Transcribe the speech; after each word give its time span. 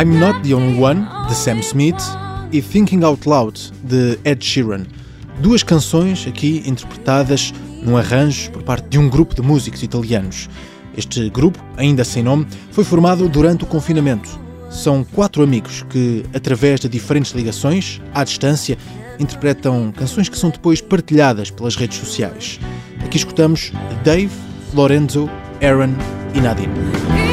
I'm 0.00 0.16
Not 0.20 0.48
the 0.48 0.54
Only 0.54 0.80
One, 0.80 1.08
de 1.26 1.34
Sam 1.34 1.58
Smith, 1.58 2.00
e 2.52 2.62
Thinking 2.62 3.02
Out 3.02 3.28
Loud, 3.28 3.72
de 3.82 4.16
Ed 4.24 4.44
Sheeran. 4.44 4.84
Duas 5.40 5.64
canções 5.64 6.24
aqui 6.24 6.62
interpretadas 6.64 7.52
num 7.82 7.96
arranjo 7.96 8.48
por 8.52 8.62
parte 8.62 8.88
de 8.88 8.96
um 8.96 9.08
grupo 9.08 9.34
de 9.34 9.42
músicos 9.42 9.82
italianos. 9.82 10.48
Este 10.96 11.28
grupo, 11.28 11.58
ainda 11.76 12.04
sem 12.04 12.22
nome, 12.22 12.46
foi 12.70 12.84
formado 12.84 13.28
durante 13.28 13.64
o 13.64 13.66
confinamento. 13.66 14.38
São 14.70 15.02
quatro 15.02 15.42
amigos 15.42 15.84
que, 15.90 16.24
através 16.32 16.78
de 16.78 16.88
diferentes 16.88 17.32
ligações, 17.32 18.00
à 18.14 18.22
distância, 18.22 18.78
interpretam 19.18 19.90
canções 19.90 20.28
que 20.28 20.38
são 20.38 20.50
depois 20.50 20.80
partilhadas 20.80 21.50
pelas 21.50 21.74
redes 21.74 21.98
sociais. 21.98 22.60
Aqui 23.04 23.16
escutamos 23.16 23.72
Dave, 24.04 24.30
Lorenzo, 24.72 25.28
Aaron 25.60 25.90
e 26.36 26.40
Nadine. 26.40 27.27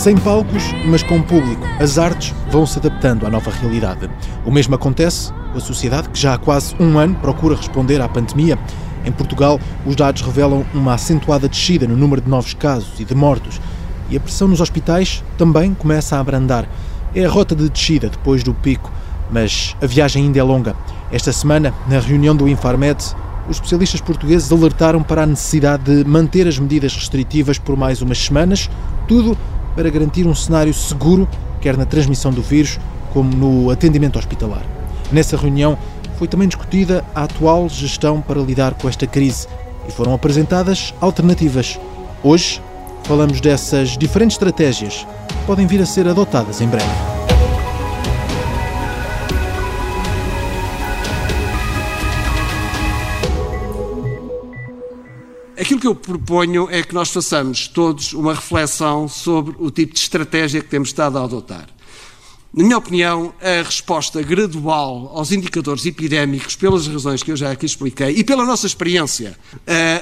Sem 0.00 0.16
palcos, 0.16 0.62
mas 0.86 1.02
com 1.02 1.20
público, 1.20 1.62
as 1.78 1.98
artes 1.98 2.34
vão 2.50 2.64
se 2.64 2.78
adaptando 2.78 3.26
à 3.26 3.30
nova 3.30 3.50
realidade. 3.50 4.08
O 4.46 4.50
mesmo 4.50 4.74
acontece 4.74 5.30
com 5.52 5.58
a 5.58 5.60
sociedade 5.60 6.08
que 6.08 6.18
já 6.18 6.32
há 6.32 6.38
quase 6.38 6.74
um 6.80 6.98
ano 6.98 7.14
procura 7.16 7.54
responder 7.54 8.00
à 8.00 8.08
pandemia. 8.08 8.58
Em 9.04 9.12
Portugal, 9.12 9.60
os 9.84 9.94
dados 9.94 10.22
revelam 10.22 10.64
uma 10.72 10.94
acentuada 10.94 11.46
descida 11.46 11.86
no 11.86 11.98
número 11.98 12.22
de 12.22 12.30
novos 12.30 12.54
casos 12.54 12.98
e 12.98 13.04
de 13.04 13.14
mortos. 13.14 13.60
E 14.08 14.16
a 14.16 14.20
pressão 14.20 14.48
nos 14.48 14.62
hospitais 14.62 15.22
também 15.36 15.74
começa 15.74 16.16
a 16.16 16.20
abrandar. 16.20 16.66
É 17.14 17.26
a 17.26 17.28
rota 17.28 17.54
de 17.54 17.68
descida 17.68 18.08
depois 18.08 18.42
do 18.42 18.54
pico, 18.54 18.90
mas 19.30 19.76
a 19.82 19.86
viagem 19.86 20.24
ainda 20.24 20.38
é 20.38 20.42
longa. 20.42 20.74
Esta 21.12 21.30
semana, 21.30 21.74
na 21.86 22.00
reunião 22.00 22.34
do 22.34 22.48
Infarmed, 22.48 23.04
os 23.50 23.56
especialistas 23.56 24.00
portugueses 24.00 24.50
alertaram 24.50 25.02
para 25.02 25.24
a 25.24 25.26
necessidade 25.26 25.84
de 25.84 26.08
manter 26.08 26.48
as 26.48 26.58
medidas 26.58 26.94
restritivas 26.94 27.58
por 27.58 27.76
mais 27.76 28.00
umas 28.00 28.16
semanas, 28.16 28.70
tudo 29.06 29.36
para 29.80 29.88
garantir 29.88 30.26
um 30.26 30.34
cenário 30.34 30.74
seguro, 30.74 31.26
quer 31.58 31.74
na 31.74 31.86
transmissão 31.86 32.30
do 32.30 32.42
vírus, 32.42 32.78
como 33.14 33.34
no 33.34 33.70
atendimento 33.70 34.18
hospitalar. 34.18 34.62
Nessa 35.10 35.38
reunião 35.38 35.78
foi 36.18 36.28
também 36.28 36.46
discutida 36.46 37.02
a 37.14 37.22
atual 37.22 37.66
gestão 37.66 38.20
para 38.20 38.42
lidar 38.42 38.74
com 38.74 38.90
esta 38.90 39.06
crise 39.06 39.48
e 39.88 39.90
foram 39.90 40.12
apresentadas 40.12 40.92
alternativas. 41.00 41.80
Hoje 42.22 42.60
falamos 43.04 43.40
dessas 43.40 43.96
diferentes 43.96 44.34
estratégias 44.34 45.06
que 45.26 45.46
podem 45.46 45.66
vir 45.66 45.80
a 45.80 45.86
ser 45.86 46.06
adotadas 46.06 46.60
em 46.60 46.68
breve. 46.68 47.39
Aquilo 55.60 55.78
que 55.78 55.86
eu 55.86 55.94
proponho 55.94 56.68
é 56.70 56.82
que 56.82 56.94
nós 56.94 57.10
façamos 57.10 57.68
todos 57.68 58.14
uma 58.14 58.32
reflexão 58.32 59.06
sobre 59.06 59.54
o 59.58 59.70
tipo 59.70 59.92
de 59.92 60.00
estratégia 60.00 60.62
que 60.62 60.70
temos 60.70 60.88
estado 60.88 61.18
a 61.18 61.24
adotar. 61.24 61.68
Na 62.52 62.64
minha 62.64 62.78
opinião, 62.78 63.32
a 63.40 63.62
resposta 63.62 64.22
gradual 64.22 65.12
aos 65.14 65.30
indicadores 65.30 65.84
epidémicos, 65.84 66.56
pelas 66.56 66.86
razões 66.86 67.22
que 67.22 67.30
eu 67.30 67.36
já 67.36 67.52
aqui 67.52 67.66
expliquei, 67.66 68.08
e 68.16 68.24
pela 68.24 68.44
nossa 68.44 68.66
experiência, 68.66 69.38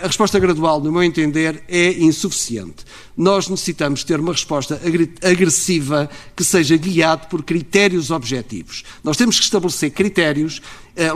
a 0.00 0.06
resposta 0.06 0.38
gradual, 0.38 0.80
no 0.80 0.92
meu 0.92 1.02
entender, 1.02 1.62
é 1.68 1.90
insuficiente. 1.92 2.84
Nós 3.16 3.48
necessitamos 3.48 4.04
ter 4.04 4.20
uma 4.20 4.32
resposta 4.32 4.80
agressiva 5.22 6.08
que 6.36 6.44
seja 6.44 6.76
guiada 6.76 7.26
por 7.26 7.42
critérios 7.42 8.12
objetivos. 8.12 8.84
Nós 9.02 9.16
temos 9.16 9.38
que 9.38 9.44
estabelecer 9.44 9.90
critérios 9.90 10.62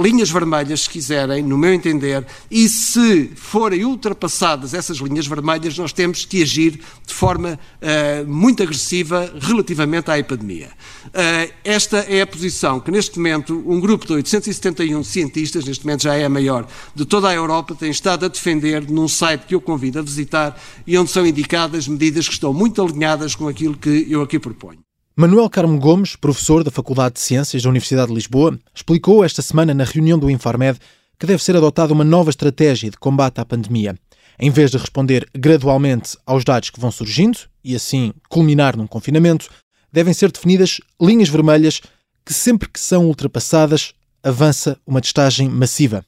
linhas 0.00 0.31
vermelhas, 0.31 0.82
se 0.82 0.91
quiserem, 0.91 1.43
no 1.43 1.59
meu 1.59 1.72
entender, 1.72 2.25
e 2.50 2.69
se 2.69 3.31
forem 3.34 3.84
ultrapassadas 3.84 4.75
essas 4.75 4.98
linhas 4.98 5.26
vermelhas, 5.26 5.76
nós 5.76 5.93
temos 5.93 6.25
que 6.25 6.43
agir 6.43 6.81
de 7.06 7.15
forma 7.15 7.59
uh, 7.81 8.28
muito 8.28 8.62
agressiva 8.62 9.32
relativamente 9.41 10.10
à 10.10 10.19
epidemia. 10.19 10.71
Uh, 11.06 11.53
esta 11.65 11.98
é 11.98 12.22
a 12.22 12.26
posição 12.26 12.81
que, 12.81 12.91
neste 12.91 13.19
momento, 13.19 13.62
um 13.66 13.81
grupo 13.81 14.06
de 14.06 14.12
871 14.12 15.03
cientistas, 15.03 15.65
neste 15.65 15.84
momento 15.84 16.03
já 16.03 16.15
é 16.15 16.25
a 16.25 16.28
maior 16.28 16.66
de 16.94 17.04
toda 17.04 17.28
a 17.28 17.34
Europa, 17.34 17.75
tem 17.75 17.91
estado 17.91 18.25
a 18.26 18.28
defender 18.28 18.88
num 18.88 19.09
site 19.09 19.47
que 19.47 19.54
eu 19.54 19.60
convido 19.60 19.98
a 19.98 20.03
visitar 20.03 20.60
e 20.87 20.97
onde 20.97 21.10
são 21.10 21.26
indicadas 21.26 21.88
medidas 21.88 22.28
que 22.28 22.34
estão 22.34 22.53
muito 22.53 22.82
alinhadas 22.82 23.34
com 23.34 23.48
aquilo 23.48 23.76
que 23.76 24.06
eu 24.09 24.22
aqui 24.22 24.38
proponho. 24.38 24.78
Manuel 25.14 25.50
Carmo 25.50 25.78
Gomes, 25.78 26.16
professor 26.16 26.64
da 26.64 26.70
Faculdade 26.70 27.16
de 27.16 27.20
Ciências 27.20 27.62
da 27.62 27.68
Universidade 27.68 28.08
de 28.08 28.14
Lisboa, 28.14 28.58
explicou 28.74 29.22
esta 29.22 29.42
semana 29.42 29.74
na 29.74 29.84
reunião 29.84 30.18
do 30.18 30.30
Infarmed 30.30 30.78
que 31.18 31.26
deve 31.26 31.42
ser 31.42 31.54
adotada 31.54 31.92
uma 31.92 32.02
nova 32.02 32.30
estratégia 32.30 32.90
de 32.90 32.96
combate 32.96 33.38
à 33.38 33.44
pandemia. 33.44 33.94
Em 34.38 34.50
vez 34.50 34.70
de 34.70 34.78
responder 34.78 35.28
gradualmente 35.34 36.16
aos 36.24 36.44
dados 36.44 36.70
que 36.70 36.80
vão 36.80 36.90
surgindo 36.90 37.40
e 37.62 37.76
assim 37.76 38.14
culminar 38.30 38.74
num 38.74 38.86
confinamento, 38.86 39.50
devem 39.92 40.14
ser 40.14 40.32
definidas 40.32 40.80
linhas 40.98 41.28
vermelhas 41.28 41.82
que, 42.24 42.32
sempre 42.32 42.66
que 42.66 42.80
são 42.80 43.04
ultrapassadas, 43.06 43.92
avança 44.22 44.78
uma 44.86 45.02
testagem 45.02 45.46
massiva. 45.46 46.02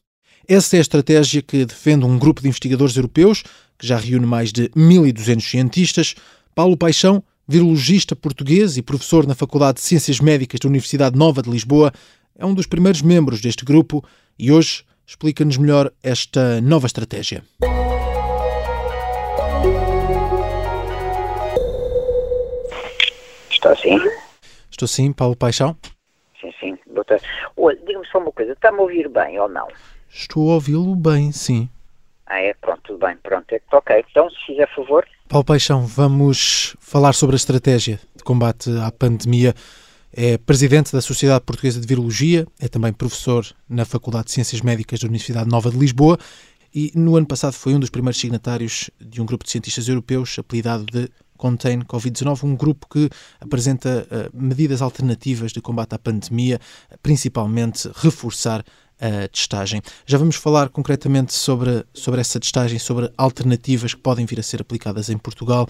Essa 0.49 0.77
é 0.77 0.79
a 0.79 0.81
estratégia 0.81 1.43
que 1.43 1.67
defende 1.67 2.07
um 2.07 2.19
grupo 2.19 2.41
de 2.41 2.49
investigadores 2.49 2.97
europeus, 2.97 3.43
que 3.79 3.87
já 3.87 3.99
reúne 3.99 4.25
mais 4.25 4.51
de 4.51 4.71
1.200 4.71 5.43
cientistas. 5.43 6.15
Paulo 6.55 6.75
Paixão 6.75 7.23
virologista 7.47 8.17
português 8.17 8.77
e 8.77 8.83
professor 8.83 9.27
na 9.27 9.35
Faculdade 9.35 9.77
de 9.77 9.83
Ciências 9.83 10.21
Médicas 10.21 10.61
da 10.61 10.69
Universidade 10.69 11.19
Nova 11.19 11.43
de 11.43 11.51
Lisboa, 11.51 11.93
é 12.37 12.45
um 12.45 12.55
dos 12.55 12.67
primeiros 12.67 13.03
membros 13.03 13.41
deste 13.41 13.65
grupo 13.65 14.05
e 14.39 14.51
hoje 14.51 14.85
explica-nos 15.07 15.57
melhor 15.57 15.93
esta 16.03 16.61
nova 16.61 16.87
estratégia. 16.87 17.45
Estou 23.51 23.77
sim. 23.77 23.99
Estou 24.71 24.89
sim, 24.89 25.13
Paulo 25.13 25.37
Paixão. 25.37 25.77
Sim, 26.41 26.51
sim. 26.61 26.79
Boa 26.93 27.05
tarde. 27.05 27.25
Olha, 27.57 27.79
diga-me 27.87 28.07
só 28.09 28.19
uma 28.19 28.33
coisa, 28.33 28.53
está-me 28.53 28.79
a 28.79 28.83
ouvir 28.83 29.09
bem 29.09 29.39
ou 29.39 29.49
não? 29.49 29.69
Estou 30.09 30.51
a 30.51 30.55
ouvi-lo 30.55 30.95
bem, 30.95 31.33
sim. 31.33 31.69
Ah, 32.27 32.41
é? 32.41 32.55
Pronto, 32.55 32.81
tudo 32.85 32.99
bem, 33.07 33.17
pronto. 33.23 33.53
É, 33.53 33.61
ok, 33.73 34.05
então, 34.11 34.31
se 34.31 34.47
fizer 34.47 34.69
favor. 34.75 35.07
Paulo 35.29 35.45
Paixão, 35.45 35.87
vamos 35.87 36.77
falar 36.81 37.13
sobre 37.13 37.35
a 37.35 37.37
estratégia 37.37 37.99
de 38.17 38.23
combate 38.23 38.71
à 38.79 38.91
pandemia. 38.91 39.55
É 40.17 40.39
presidente 40.39 40.93
da 40.93 41.01
Sociedade 41.01 41.45
Portuguesa 41.45 41.81
de 41.81 41.87
Virologia, 41.87 42.47
é 42.61 42.69
também 42.69 42.93
professor 42.93 43.45
na 43.69 43.85
Faculdade 43.85 44.27
de 44.27 44.33
Ciências 44.33 44.61
Médicas 44.61 45.01
da 45.01 45.09
Universidade 45.09 45.49
Nova 45.49 45.71
de 45.71 45.77
Lisboa 45.77 46.17
e 46.75 46.93
no 46.95 47.17
ano 47.17 47.27
passado 47.27 47.53
foi 47.53 47.75
um 47.75 47.79
dos 47.79 47.91
primeiros 47.91 48.21
signatários 48.21 48.91
de 49.01 49.23
um 49.23 49.27
grupo 49.27 49.45
de 49.45 49.51
cientistas 49.51 49.89
europeus 49.89 50.37
apelidado 50.39 50.85
de 50.85 51.09
Contain 51.37 51.81
Covid-19, 51.81 52.45
um 52.45 52.57
grupo 52.57 52.89
que 52.89 53.09
apresenta 53.41 54.07
uh, 54.11 54.31
medidas 54.37 54.83
alternativas 54.83 55.53
de 55.53 55.61
combate 55.61 55.95
à 55.95 55.99
pandemia, 55.99 56.59
principalmente 57.03 57.89
reforçar 57.95 58.65
a 59.01 59.29
testagem. 59.29 59.81
Já 60.07 60.19
vamos 60.19 60.37
falar 60.37 60.69
concretamente 60.69 61.33
sobre, 61.33 61.85
sobre 61.93 62.21
essa 62.21 62.39
testagem, 62.39 62.79
sobre 62.79 63.11
alternativas 63.17 63.95
que 63.95 64.01
podem 64.01 64.27
vir 64.27 64.39
a 64.39 64.43
ser 64.43 64.61
aplicadas 64.61 65.09
em 65.09 65.19
Portugal. 65.19 65.67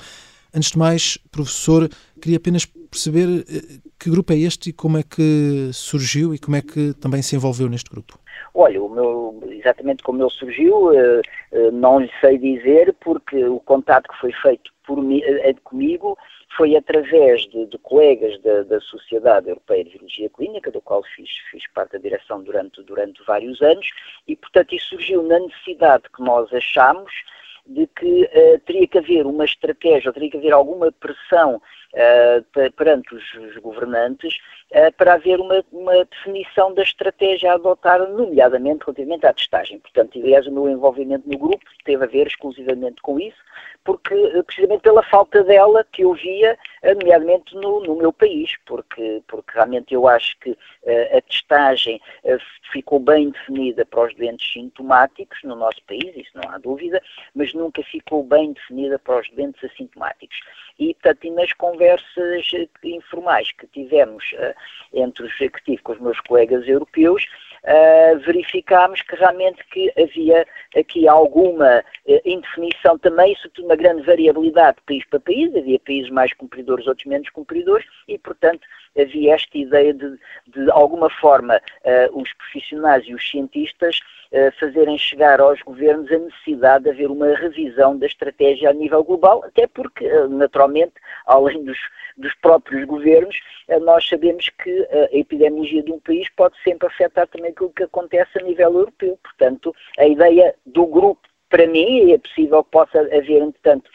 Antes 0.55 0.71
de 0.71 0.79
mais, 0.79 1.19
professor, 1.33 1.89
queria 2.21 2.37
apenas 2.37 2.65
perceber 2.65 3.45
eh, 3.49 3.81
que 3.99 4.09
grupo 4.09 4.33
é 4.33 4.37
este 4.37 4.71
e 4.71 4.73
como 4.73 4.99
é 4.99 5.03
que 5.03 5.71
surgiu 5.73 6.33
e 6.33 6.39
como 6.39 6.57
é 6.57 6.63
que 6.63 6.95
também 6.95 7.23
se 7.23 7.35
envolveu 7.35 7.69
neste 7.69 7.91
grupo. 7.91 8.19
Olha, 8.55 8.81
o 8.81 8.89
meu, 8.89 9.43
exatamente 9.51 10.05
como 10.05 10.23
ele 10.23 10.31
surgiu, 10.31 10.93
eh, 10.93 11.23
eh, 11.51 11.71
não 11.73 11.99
lhe 11.99 12.11
sei 12.21 12.39
dizer, 12.39 12.95
porque 13.01 13.45
o 13.45 13.59
contato 13.59 14.09
que 14.09 14.21
foi 14.21 14.33
feito 14.43 14.71
por 14.87 14.99
comigo 15.65 16.17
foi 16.57 16.77
através 16.77 17.43
de, 17.49 17.67
de 17.67 17.79
colegas 17.79 18.41
da, 18.43 18.63
da, 18.63 18.81
Sociedade 18.81 19.49
Europeia 19.49 19.85
de 19.85 19.91
Virologia 19.91 20.31
Clínica, 20.31 20.71
do 20.71 20.81
qual 20.81 21.03
fiz, 21.03 21.31
fiz 21.51 21.67
parte 21.73 21.93
da 21.93 21.99
direção 21.99 22.43
durante, 22.43 22.83
durante 22.83 23.23
vários 23.25 23.61
anos, 23.61 23.89
e 24.27 24.37
portanto 24.37 24.75
isso 24.75 24.91
surgiu 24.91 25.23
na 25.23 25.39
necessidade 25.41 26.05
que 26.15 26.23
nós 26.23 26.53
achamos 26.53 27.13
de 27.67 27.87
que 27.87 28.25
uh, 28.25 28.59
teria 28.67 28.87
que 28.87 28.99
haver 28.99 29.27
uma 29.27 29.45
estratégia, 29.45 30.13
teria 30.13 30.31
que 30.31 30.37
haver 30.37 30.53
alguma 30.53 30.93
pressão 30.93 31.61
perante 32.77 33.15
os, 33.15 33.57
governantes 33.59 34.37
uh, 34.73 34.93
para 34.97 35.15
haver 35.15 35.41
uma, 35.41 35.65
uma, 35.73 36.05
definição 36.05 36.75
da 36.75 36.83
estratégia 36.83 37.53
a 37.53 37.55
adotar, 37.55 38.01
nomeadamente 38.09 38.85
relativamente 38.85 39.27
à 39.27 39.33
testagem. 39.33 39.79
Portanto, 39.79 40.19
aliás, 40.19 40.47
o 40.47 40.53
meu 40.53 40.69
envolvimento 40.69 41.29
no 41.29 41.39
grupo 41.39 41.65
teve 41.85 42.05
a 42.05 42.09
ver 42.09 42.27
exclusivamente 42.27 43.01
com 43.01 43.21
isso, 43.21 43.39
porque 43.85 44.15
precisamente 44.45 44.83
pela 44.83 45.03
falta 45.05 45.45
dela 45.45 45.87
que 45.93 46.03
eu 46.03 46.15
via, 46.15 46.59
nomeadamente 46.83 47.55
no, 47.55 47.81
no 47.81 47.97
meu 47.97 48.13
país, 48.13 48.51
porque, 48.67 49.23
porque 49.29 49.53
realmente 49.53 49.95
eu 49.95 50.09
acho 50.09 50.37
que 50.41 50.57
a 51.17 51.21
testagem 51.23 52.01
ficou 52.73 52.99
bem 52.99 53.31
definida 53.31 53.85
para 53.85 54.07
os 54.07 54.15
doentes 54.15 54.53
sintomáticos 54.53 55.39
no 55.45 55.55
nosso 55.55 55.83
país, 55.87 56.17
isso 56.17 56.31
não 56.35 56.51
há 56.51 56.59
dúvida, 56.59 57.03
mas 57.35 57.53
nunca 57.55 57.83
ficou 57.85 58.25
bem 58.25 58.53
definida 58.53 58.99
para 58.99 59.21
os 59.21 59.31
doentes 59.31 59.63
assintomáticos. 59.63 60.39
E, 60.79 60.95
portanto, 60.95 61.31
nas 61.33 61.53
conversas 61.53 62.51
informais 62.83 63.53
que 63.53 63.67
tivemos 63.69 64.25
uh, 64.33 64.55
entre 64.93 65.25
o 65.25 65.29
executivo 65.29 65.83
com 65.83 65.93
os 65.93 66.01
meus 66.01 66.21
colegas 66.21 66.67
europeus, 66.67 67.25
uh, 67.65 68.19
verificámos 68.21 69.01
que 69.03 69.15
realmente 69.15 69.65
que 69.71 69.93
havia 69.97 70.47
aqui 70.77 71.07
alguma 71.07 71.81
uh, 71.81 72.21
indefinição 72.25 72.99
também, 72.99 73.35
sobretudo 73.37 73.67
uma 73.67 73.77
grande 73.77 74.03
variabilidade 74.03 74.79
de 74.79 74.83
país 74.83 75.05
para 75.07 75.21
país, 75.21 75.55
havia 75.55 75.79
países 75.79 76.11
mais 76.11 76.33
cumpridores, 76.33 76.87
outros 76.87 77.07
menos 77.07 77.29
cumpridores, 77.31 77.87
e, 78.09 78.19
portanto, 78.19 78.67
havia 78.99 79.35
esta 79.35 79.57
ideia 79.57 79.93
de, 79.93 80.19
de 80.47 80.71
alguma 80.71 81.11
forma, 81.11 81.57
uh, 81.57 82.21
os 82.21 82.33
profissionais 82.35 83.05
e 83.07 83.15
os 83.15 83.31
cientistas 83.31 84.01
uh, 84.33 84.53
fazerem 84.59 84.97
chegar 84.99 85.41
aos 85.41 85.61
governos 85.63 86.11
a 86.11 86.19
necessidade 86.19 86.85
de 86.85 86.91
haver 86.91 87.11
uma 87.11 87.35
revisão 87.35 87.99
da 87.99 88.07
estratégia 88.07 88.71
a 88.71 88.73
nível 88.73 89.03
global, 89.03 89.45
até 89.45 89.67
porque, 89.67 90.07
uh, 90.07 90.29
naturalmente, 90.29 90.95
além 91.27 91.65
dos, 91.65 91.79
dos 92.17 92.35
próprios 92.37 92.85
governos, 92.87 93.37
nós 93.83 94.07
sabemos 94.07 94.49
que 94.63 94.89
a 94.91 95.17
epidemiologia 95.17 95.83
de 95.83 95.91
um 95.91 95.99
país 95.99 96.29
pode 96.37 96.55
sempre 96.63 96.87
afetar 96.87 97.27
também 97.29 97.51
aquilo 97.51 97.73
que 97.73 97.85
acontece 97.85 98.39
a 98.39 98.43
nível 98.43 98.75
europeu. 98.75 99.19
Portanto, 99.23 99.75
a 99.99 100.07
ideia 100.07 100.55
do 100.67 100.87
grupo, 100.87 101.23
para 101.49 101.67
mim, 101.67 102.13
é 102.13 102.19
possível 102.19 102.63
que 102.63 102.71
possa 102.71 103.01
haver, 103.01 103.41
entretanto, 103.41 103.91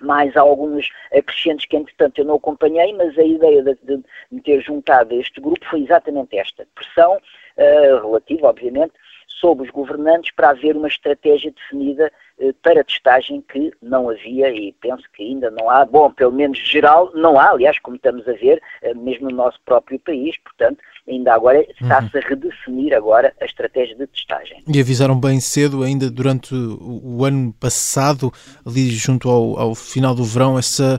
mais 0.00 0.36
alguns 0.36 0.88
acrescentos 1.12 1.64
que, 1.66 1.76
entretanto, 1.76 2.18
eu 2.18 2.24
não 2.24 2.36
acompanhei, 2.36 2.92
mas 2.94 3.16
a 3.18 3.24
ideia 3.24 3.62
de, 3.62 3.74
de 3.82 4.02
me 4.30 4.40
ter 4.40 4.60
juntado 4.60 5.14
a 5.14 5.18
este 5.18 5.40
grupo 5.40 5.64
foi 5.68 5.82
exatamente 5.82 6.36
esta: 6.36 6.66
pressão 6.74 7.16
uh, 7.16 8.06
relativa, 8.06 8.48
obviamente, 8.48 8.92
sobre 9.40 9.66
os 9.66 9.70
governantes 9.70 10.32
para 10.34 10.50
haver 10.50 10.76
uma 10.76 10.88
estratégia 10.88 11.52
definida 11.52 12.12
uh, 12.38 12.52
para 12.62 12.84
testagem 12.84 13.42
que 13.50 13.72
não 13.82 14.10
havia 14.10 14.50
e 14.50 14.72
penso 14.80 15.04
que 15.14 15.22
ainda 15.22 15.50
não 15.50 15.70
há, 15.70 15.84
bom, 15.84 16.10
pelo 16.10 16.32
menos 16.32 16.58
geral, 16.58 17.10
não 17.14 17.38
há, 17.38 17.50
aliás, 17.50 17.78
como 17.78 17.96
estamos 17.96 18.26
a 18.28 18.32
ver, 18.32 18.60
uh, 18.82 18.98
mesmo 18.98 19.30
no 19.30 19.36
nosso 19.36 19.58
próprio 19.64 19.98
país, 19.98 20.36
portanto, 20.38 20.78
ainda 21.08 21.34
agora 21.34 21.64
está-se 21.80 22.16
a 22.16 22.20
redefinir 22.20 22.94
agora 22.94 23.34
a 23.40 23.44
estratégia 23.44 23.96
de 23.96 24.06
testagem. 24.06 24.62
E 24.68 24.80
avisaram 24.80 25.18
bem 25.18 25.40
cedo, 25.40 25.82
ainda 25.82 26.10
durante 26.10 26.54
o, 26.54 27.18
o 27.18 27.24
ano 27.24 27.52
passado, 27.58 28.32
ali 28.66 28.90
junto 28.90 29.28
ao, 29.28 29.58
ao 29.58 29.74
final 29.74 30.14
do 30.14 30.24
verão, 30.24 30.58
essa 30.58 30.98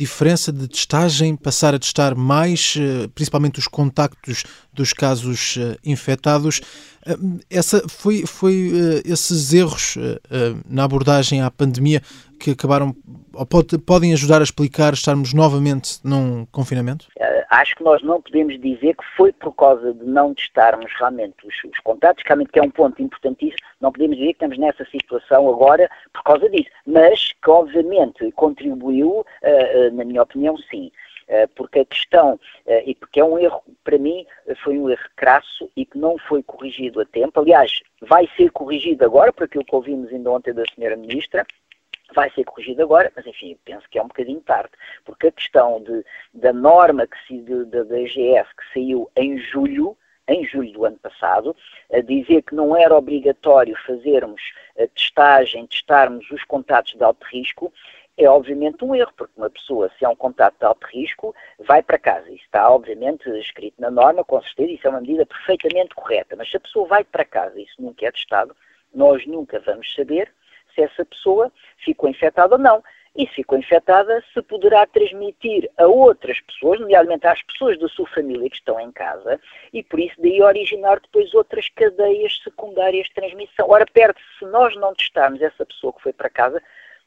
diferença 0.00 0.50
de 0.50 0.66
testagem, 0.66 1.36
passar 1.36 1.74
a 1.74 1.78
testar 1.78 2.14
mais, 2.14 2.74
eh, 2.78 3.06
principalmente 3.14 3.58
os 3.58 3.68
contactos 3.68 4.44
dos 4.72 4.94
casos 4.94 5.58
eh, 5.58 5.76
infectados. 5.84 6.62
Eh, 7.04 7.16
essa 7.50 7.82
foi, 7.86 8.24
foi 8.24 8.72
esses 9.04 9.52
erros 9.52 9.96
na 10.68 10.84
abordagem 10.84 11.42
à 11.42 11.50
pandemia 11.50 12.02
que 12.38 12.52
acabaram 12.52 12.96
ou 13.32 13.46
pode, 13.46 13.78
podem 13.78 14.12
ajudar 14.12 14.40
a 14.40 14.44
explicar 14.44 14.92
estarmos 14.94 15.32
novamente 15.32 15.98
num 16.02 16.46
confinamento? 16.46 17.06
Acho 17.50 17.74
que 17.74 17.82
nós 17.82 18.02
não 18.02 18.22
podemos 18.22 18.58
dizer 18.60 18.94
que 18.94 19.04
foi 19.16 19.32
por 19.32 19.52
causa 19.52 19.92
de 19.92 20.04
não 20.04 20.32
testarmos 20.32 20.90
realmente 20.98 21.46
os, 21.46 21.54
os 21.64 21.78
realmente 22.24 22.52
que 22.52 22.58
é 22.60 22.62
um 22.62 22.70
ponto 22.70 23.02
importantíssimo, 23.02 23.58
não 23.80 23.90
podemos 23.90 24.16
dizer 24.16 24.28
que 24.28 24.44
estamos 24.44 24.58
nessa 24.58 24.84
situação 24.86 25.48
agora 25.48 25.90
por 26.12 26.22
causa 26.22 26.48
disso, 26.48 26.70
mas 26.86 27.32
que 27.32 27.50
obviamente 27.50 28.30
contribuiu, 28.32 29.10
uh, 29.10 29.24
uh, 29.24 29.94
na 29.94 30.04
minha 30.04 30.22
opinião, 30.22 30.56
sim 30.56 30.92
uh, 31.28 31.48
porque 31.56 31.80
a 31.80 31.84
questão, 31.84 32.38
e 32.86 32.94
porque 32.94 33.18
é 33.18 33.24
um 33.24 33.38
erro, 33.38 33.62
para 33.82 33.98
mim, 33.98 34.24
foi 34.62 34.78
um 34.78 34.88
erro 34.88 35.02
crasso 35.16 35.68
e 35.76 35.84
que 35.84 35.98
não 35.98 36.16
foi 36.18 36.42
corrigido 36.42 37.00
a 37.00 37.04
tempo. 37.04 37.40
Aliás, 37.40 37.80
vai 38.00 38.28
ser 38.36 38.50
corrigido 38.52 39.04
agora, 39.04 39.32
por 39.32 39.44
aquilo 39.44 39.64
que 39.64 39.74
ouvimos 39.74 40.12
ainda 40.12 40.30
ontem 40.30 40.54
da 40.54 40.62
Senhora 40.72 40.96
Ministra, 40.96 41.44
vai 42.14 42.30
ser 42.30 42.44
corrigido 42.44 42.82
agora, 42.82 43.12
mas 43.14 43.26
enfim, 43.26 43.56
penso 43.64 43.88
que 43.90 43.98
é 43.98 44.02
um 44.02 44.08
bocadinho 44.08 44.40
tarde, 44.40 44.70
porque 45.04 45.28
a 45.28 45.32
questão 45.32 45.82
de, 45.82 46.04
da 46.34 46.52
norma 46.52 47.06
que 47.06 47.16
se, 47.26 47.38
de, 47.38 47.64
da 47.66 47.82
DGS 47.82 48.48
que 48.56 48.72
saiu 48.72 49.10
em 49.16 49.38
julho, 49.38 49.96
em 50.28 50.44
julho 50.44 50.72
do 50.72 50.84
ano 50.84 50.98
passado, 50.98 51.56
a 51.92 52.00
dizer 52.00 52.42
que 52.42 52.54
não 52.54 52.76
era 52.76 52.96
obrigatório 52.96 53.76
fazermos 53.86 54.40
a 54.78 54.86
testagem, 54.86 55.66
testarmos 55.66 56.30
os 56.30 56.44
contatos 56.44 56.94
de 56.94 57.02
alto 57.02 57.26
risco, 57.26 57.72
é 58.16 58.28
obviamente 58.28 58.84
um 58.84 58.94
erro, 58.94 59.12
porque 59.16 59.32
uma 59.36 59.48
pessoa, 59.48 59.90
se 59.98 60.04
é 60.04 60.08
um 60.08 60.16
contato 60.16 60.56
de 60.58 60.64
alto 60.64 60.86
risco, 60.86 61.34
vai 61.58 61.82
para 61.82 61.98
casa. 61.98 62.30
Isso 62.30 62.44
está, 62.44 62.70
obviamente, 62.70 63.28
escrito 63.38 63.80
na 63.80 63.90
norma, 63.90 64.22
com 64.22 64.40
certeza, 64.42 64.72
isso 64.72 64.86
é 64.86 64.90
uma 64.90 65.00
medida 65.00 65.24
perfeitamente 65.24 65.94
correta. 65.94 66.36
Mas 66.36 66.50
se 66.50 66.56
a 66.56 66.60
pessoa 66.60 66.86
vai 66.86 67.02
para 67.02 67.24
casa 67.24 67.58
e 67.58 67.64
isso 67.64 67.80
nunca 67.80 68.06
é 68.06 68.12
testado, 68.12 68.54
nós 68.94 69.26
nunca 69.26 69.58
vamos 69.60 69.94
saber 69.94 70.30
se 70.74 70.82
essa 70.82 71.04
pessoa 71.04 71.52
ficou 71.84 72.08
infectada 72.08 72.54
ou 72.54 72.60
não. 72.60 72.82
E 73.16 73.26
se 73.26 73.34
ficou 73.34 73.58
infectada, 73.58 74.22
se 74.32 74.40
poderá 74.42 74.86
transmitir 74.86 75.68
a 75.76 75.86
outras 75.86 76.40
pessoas, 76.42 76.78
nomeadamente 76.78 77.26
às 77.26 77.42
pessoas 77.42 77.76
da 77.78 77.88
sua 77.88 78.06
família 78.06 78.48
que 78.48 78.56
estão 78.56 78.78
em 78.78 78.92
casa, 78.92 79.40
e 79.72 79.82
por 79.82 79.98
isso 79.98 80.14
daí 80.18 80.40
originar 80.40 81.00
depois 81.00 81.34
outras 81.34 81.68
cadeias 81.70 82.40
secundárias 82.44 83.08
de 83.08 83.14
transmissão. 83.14 83.68
Ora, 83.68 83.84
perde 83.92 84.20
se 84.38 84.44
nós 84.46 84.76
não 84.76 84.94
testarmos 84.94 85.42
essa 85.42 85.66
pessoa 85.66 85.92
que 85.92 86.02
foi 86.02 86.12
para 86.12 86.30
casa, 86.30 86.62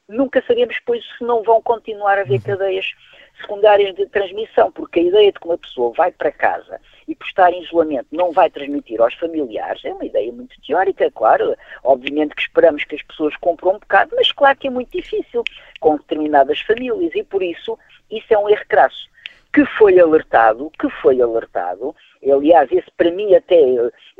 nunca 0.07 0.43
sabemos 0.45 0.75
depois 0.75 1.01
se 1.17 1.23
não 1.23 1.41
vão 1.41 1.61
continuar 1.61 2.17
a 2.17 2.21
haver 2.21 2.33
uhum. 2.33 2.41
cadeias 2.41 2.91
secundárias 3.39 3.95
de 3.95 4.05
transmissão, 4.07 4.73
porque 4.73 4.99
a 4.99 5.03
ideia 5.03 5.31
de 5.31 5.39
que 5.39 5.45
uma 5.47 5.57
pessoa 5.57 5.93
vai 5.95 6.11
para 6.11 6.31
casa 6.31 6.81
e 7.07 7.15
por 7.15 7.27
estar 7.27 7.51
em 7.51 7.63
isolamento 7.63 8.07
não 8.11 8.31
vai 8.31 8.49
transmitir 8.49 9.01
aos 9.01 9.13
familiares 9.15 9.83
é 9.85 9.93
uma 9.93 10.05
ideia 10.05 10.31
muito 10.31 10.59
teórica, 10.61 11.09
claro. 11.11 11.55
Obviamente 11.83 12.35
que 12.35 12.41
esperamos 12.41 12.83
que 12.83 12.95
as 12.95 13.01
pessoas 13.03 13.35
compram 13.37 13.71
um 13.71 13.79
bocado, 13.79 14.15
mas 14.15 14.31
claro 14.31 14.57
que 14.57 14.67
é 14.67 14.71
muito 14.71 14.91
difícil 14.91 15.43
com 15.79 15.97
determinadas 15.97 16.59
famílias 16.61 17.13
e 17.15 17.23
por 17.23 17.41
isso 17.41 17.77
isso 18.09 18.33
é 18.33 18.37
um 18.37 18.49
erro 18.49 18.65
crasso 18.67 19.11
que 19.53 19.65
foi 19.77 19.99
alertado, 19.99 20.71
que 20.79 20.89
foi 20.89 21.21
alertado, 21.21 21.95
aliás, 22.23 22.71
esse 22.71 22.89
para 22.97 23.11
mim 23.11 23.35
até, 23.35 23.59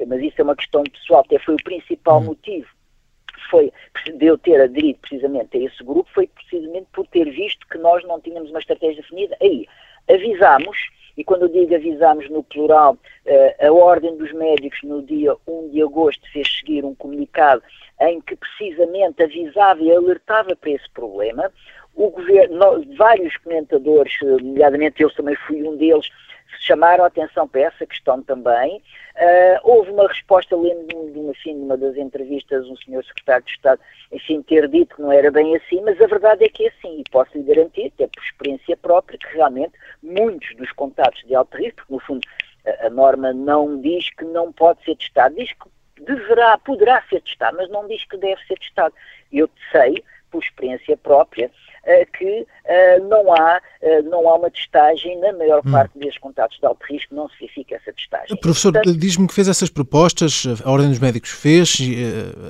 mas 0.05 0.21
isso 0.21 0.35
é 0.39 0.43
uma 0.43 0.55
questão 0.55 0.83
pessoal, 0.83 1.21
até 1.21 1.39
foi 1.39 1.55
o 1.55 1.63
principal 1.63 2.19
hum. 2.19 2.25
motivo 2.25 2.67
foi 3.49 3.71
de 4.15 4.25
eu 4.25 4.37
ter 4.37 4.59
aderido 4.59 4.99
precisamente 4.99 5.57
a 5.57 5.61
esse 5.61 5.83
grupo 5.83 6.09
foi 6.13 6.27
precisamente 6.27 6.87
por 6.91 7.05
ter 7.07 7.29
visto 7.29 7.67
que 7.67 7.77
nós 7.77 8.03
não 8.05 8.19
tínhamos 8.19 8.49
uma 8.49 8.59
estratégia 8.59 9.01
definida. 9.01 9.37
Aí, 9.39 9.67
avisámos, 10.09 10.77
e 11.17 11.23
quando 11.23 11.43
eu 11.43 11.49
digo 11.49 11.75
avisámos 11.75 12.29
no 12.29 12.43
plural, 12.43 12.97
eh, 13.25 13.67
a 13.67 13.71
Ordem 13.71 14.17
dos 14.17 14.31
Médicos 14.33 14.79
no 14.83 15.01
dia 15.03 15.35
1 15.47 15.69
de 15.69 15.81
agosto 15.81 16.21
fez 16.31 16.47
seguir 16.59 16.83
um 16.83 16.95
comunicado 16.95 17.61
em 18.01 18.19
que 18.21 18.35
precisamente 18.35 19.21
avisava 19.21 19.81
e 19.81 19.91
alertava 19.91 20.55
para 20.55 20.71
esse 20.71 20.89
problema. 20.89 21.51
O 21.95 22.09
governo, 22.09 22.83
vários 22.97 23.37
comentadores, 23.37 24.13
eh, 24.23 24.25
nomeadamente 24.25 25.03
eu 25.03 25.11
também 25.11 25.35
fui 25.47 25.61
um 25.63 25.77
deles, 25.77 26.09
chamaram 26.59 27.03
a 27.03 27.07
atenção 27.07 27.47
para 27.47 27.61
essa 27.61 27.85
questão 27.85 28.21
também. 28.21 28.77
Uh, 29.15 29.59
houve 29.63 29.91
uma 29.91 30.07
resposta, 30.07 30.55
lembro 30.55 30.87
de 30.87 31.13
de 31.13 31.49
uma 31.49 31.77
das 31.77 31.95
entrevistas, 31.97 32.65
um 32.67 32.77
senhor 32.77 33.03
secretário 33.05 33.45
de 33.45 33.51
Estado, 33.51 33.81
enfim, 34.11 34.41
ter 34.41 34.67
dito 34.67 34.95
que 34.95 35.01
não 35.01 35.11
era 35.11 35.31
bem 35.31 35.55
assim, 35.55 35.81
mas 35.81 35.99
a 36.01 36.07
verdade 36.07 36.43
é 36.43 36.49
que 36.49 36.65
é 36.65 36.69
assim, 36.69 36.99
e 36.99 37.09
posso 37.09 37.37
lhe 37.37 37.43
garantir, 37.43 37.91
até 37.95 38.07
por 38.07 38.23
experiência 38.23 38.77
própria, 38.77 39.17
que 39.17 39.27
realmente 39.33 39.73
muitos 40.01 40.55
dos 40.55 40.71
contatos 40.71 41.21
de 41.25 41.35
alto 41.35 41.57
risco, 41.57 41.77
porque 41.77 41.93
no 41.93 41.99
fundo 41.99 42.27
a, 42.65 42.87
a 42.87 42.89
norma 42.89 43.33
não 43.33 43.79
diz 43.79 44.09
que 44.15 44.25
não 44.25 44.51
pode 44.51 44.83
ser 44.83 44.95
testado, 44.95 45.35
diz 45.35 45.51
que 45.53 46.03
deverá, 46.03 46.57
poderá 46.57 47.01
ser 47.09 47.21
testado, 47.21 47.57
mas 47.57 47.69
não 47.69 47.87
diz 47.87 48.03
que 48.05 48.17
deve 48.17 48.41
ser 48.45 48.57
testado. 48.57 48.93
Eu 49.31 49.49
sei, 49.71 50.03
por 50.31 50.43
experiência 50.43 50.97
própria, 50.97 51.51
que 52.17 52.41
uh, 52.41 53.07
não, 53.09 53.33
há, 53.33 53.61
uh, 53.81 54.09
não 54.09 54.27
há 54.29 54.35
uma 54.35 54.49
testagem, 54.49 55.19
na 55.19 55.33
maior 55.33 55.61
hum. 55.65 55.71
parte 55.71 55.97
desses 55.99 56.17
contatos 56.17 56.57
de 56.57 56.65
alto 56.65 56.81
risco 56.89 57.13
não 57.13 57.27
se 57.29 57.39
verifica 57.39 57.75
essa 57.75 57.91
testagem. 57.91 58.37
Professor, 58.37 58.71
Portanto, 58.71 58.97
diz-me 58.97 59.27
que 59.27 59.33
fez 59.33 59.47
essas 59.47 59.69
propostas, 59.69 60.45
a 60.63 60.71
Ordem 60.71 60.89
dos 60.89 60.99
Médicos 60.99 61.31
fez, 61.31 61.77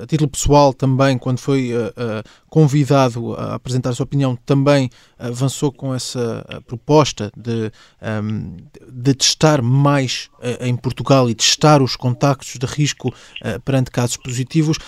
a 0.02 0.06
título 0.06 0.30
pessoal 0.30 0.72
também, 0.72 1.18
quando 1.18 1.38
foi 1.38 1.70
convidado 2.48 3.34
a 3.34 3.54
apresentar 3.54 3.90
a 3.90 3.92
sua 3.92 4.04
opinião, 4.04 4.36
também 4.36 4.88
avançou 5.18 5.72
com 5.72 5.92
essa 5.94 6.44
proposta 6.66 7.30
de, 7.36 7.70
um, 8.22 8.56
de 8.88 9.14
testar 9.14 9.60
mais 9.60 10.30
em 10.60 10.76
Portugal 10.76 11.28
e 11.28 11.34
testar 11.34 11.82
os 11.82 11.96
contactos 11.96 12.56
de 12.56 12.66
risco 12.66 13.12
perante 13.64 13.90
casos 13.90 14.16
positivos. 14.16 14.78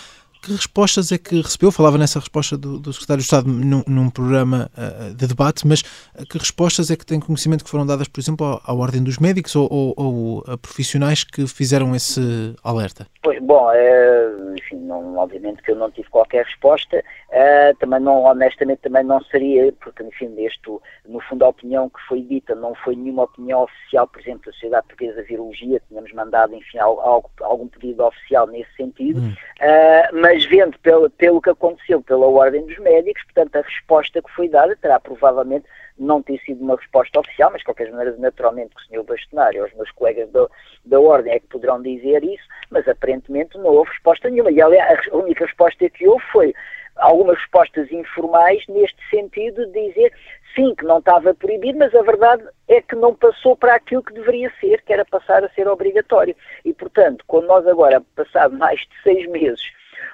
Que 0.43 0.53
respostas 0.53 1.11
é 1.13 1.19
que 1.19 1.41
recebeu? 1.41 1.73
Falava 1.73 1.99
nessa 1.99 2.19
resposta 2.19 2.57
do, 2.57 2.79
do 2.79 2.93
Secretário 2.93 3.21
de 3.21 3.25
Estado 3.25 3.49
num, 3.49 3.83
num 3.87 4.11
programa 4.11 4.71
uh, 4.77 5.15
de 5.15 5.27
debate, 5.27 5.67
mas 5.67 5.83
que 5.83 6.39
respostas 6.39 6.91
é 6.91 6.97
que 6.97 7.05
tem 7.05 7.19
conhecimento 7.21 7.65
que 7.65 7.71
foram 7.71 7.87
dadas, 7.87 8.09
por 8.09 8.21
exemplo, 8.21 8.47
à, 8.47 8.71
à 8.71 8.75
Ordem 8.75 9.03
dos 9.03 9.19
Médicos 9.19 9.57
ou, 9.57 9.69
ou, 9.71 9.95
ou, 9.97 10.45
a 10.47 10.57
profissionais 10.57 11.25
que 11.25 11.47
fizeram 11.47 11.95
esse 11.95 12.55
alerta? 12.63 13.07
Pois, 13.23 13.41
bom, 13.43 13.71
é, 13.73 14.29
enfim, 14.57 14.77
não, 14.77 15.17
obviamente 15.17 15.63
que 15.63 15.73
eu 15.73 15.77
não 15.77 15.91
tive 15.91 16.09
qualquer 16.09 16.45
resposta, 16.45 16.99
uh, 16.99 17.77
também 17.79 18.01
não, 18.01 18.23
honestamente, 18.23 18.83
também 18.83 19.05
não 19.05 19.21
seria, 19.25 19.73
porque, 19.81 20.03
enfim, 20.03 20.33
este, 20.39 20.71
no 21.09 21.21
fundo, 21.29 21.45
a 21.45 21.49
opinião 21.49 21.89
que 21.89 22.01
foi 22.09 22.23
dita 22.23 22.55
não 22.55 22.75
foi 22.77 22.95
nenhuma 22.95 23.25
opinião 23.25 23.65
oficial, 23.65 24.07
por 24.07 24.21
exemplo, 24.21 24.47
da 24.47 24.53
Sociedade 24.53 24.87
Portuguesa 24.87 25.23
de 25.23 25.29
Virologia, 25.29 25.83
tínhamos 25.89 26.13
mandado, 26.13 26.55
enfim, 26.55 26.79
algo, 26.79 27.31
algum 27.41 27.69
pedido 27.69 28.05
oficial 28.05 28.47
nesse 28.47 28.75
sentido, 28.77 29.21
hum. 29.21 29.33
uh, 29.33 30.17
mas 30.27 30.45
vendo 30.47 30.77
pelo, 30.81 31.09
pelo 31.09 31.41
que 31.41 31.51
aconteceu 31.51 32.03
pela 32.03 32.27
Ordem 32.27 32.67
dos 32.67 32.77
Médicos, 32.79 33.23
portanto, 33.27 33.55
a 33.55 33.61
resposta 33.61 34.21
que 34.21 34.33
foi 34.33 34.49
dada 34.49 34.75
terá 34.75 34.99
provavelmente 34.99 35.67
não 35.97 36.21
ter 36.21 36.41
sido 36.41 36.65
uma 36.65 36.75
resposta 36.75 37.21
oficial, 37.21 37.53
mas 37.53 37.61
de 37.61 37.67
qualquer 37.67 37.89
maneira, 37.93 38.17
naturalmente, 38.19 38.75
que 38.75 38.99
o 38.99 39.03
Sr. 39.03 39.05
Bastonário 39.05 39.61
ou 39.61 39.69
os 39.69 39.75
meus 39.75 39.91
colegas 39.93 40.29
da, 40.33 40.49
da 40.85 40.99
Ordem 40.99 41.33
é 41.33 41.39
que 41.39 41.47
poderão 41.47 41.81
dizer 41.81 42.25
isso, 42.25 42.43
mas 42.71 42.89
aparentemente 42.89 43.57
não 43.57 43.67
houve 43.67 43.93
resposta 43.93 44.29
nenhuma. 44.29 44.51
E 44.51 44.61
aliás, 44.61 44.99
a 45.13 45.17
única 45.17 45.47
resposta 45.47 45.89
que 45.89 46.09
houve 46.09 46.25
foi 46.33 46.53
algumas 46.97 47.39
respostas 47.39 47.93
informais 47.93 48.67
neste 48.67 48.99
sentido 49.09 49.65
de 49.67 49.89
dizer 49.91 50.13
sim, 50.57 50.75
que 50.75 50.85
não 50.85 50.99
estava 50.99 51.35
proibido, 51.35 51.79
mas 51.79 51.95
a 51.95 52.03
verdade 52.03 52.43
é 52.67 52.83
que 52.83 52.97
não 52.97 53.15
passou 53.15 53.57
para 53.57 53.77
aquilo 53.77 54.03
que 54.03 54.15
deveria 54.15 54.51
ser, 54.59 54.83
que 54.83 54.93
era 54.93 55.05
passar 55.05 55.45
a 55.45 55.49
ser 55.51 55.69
obrigatório. 55.69 56.35
E, 56.65 56.73
portanto, 56.73 57.23
quando 57.29 57.47
nós 57.47 57.65
agora, 57.67 58.03
passado 58.17 58.57
mais 58.57 58.81
de 58.81 59.03
seis 59.05 59.29
meses, 59.29 59.63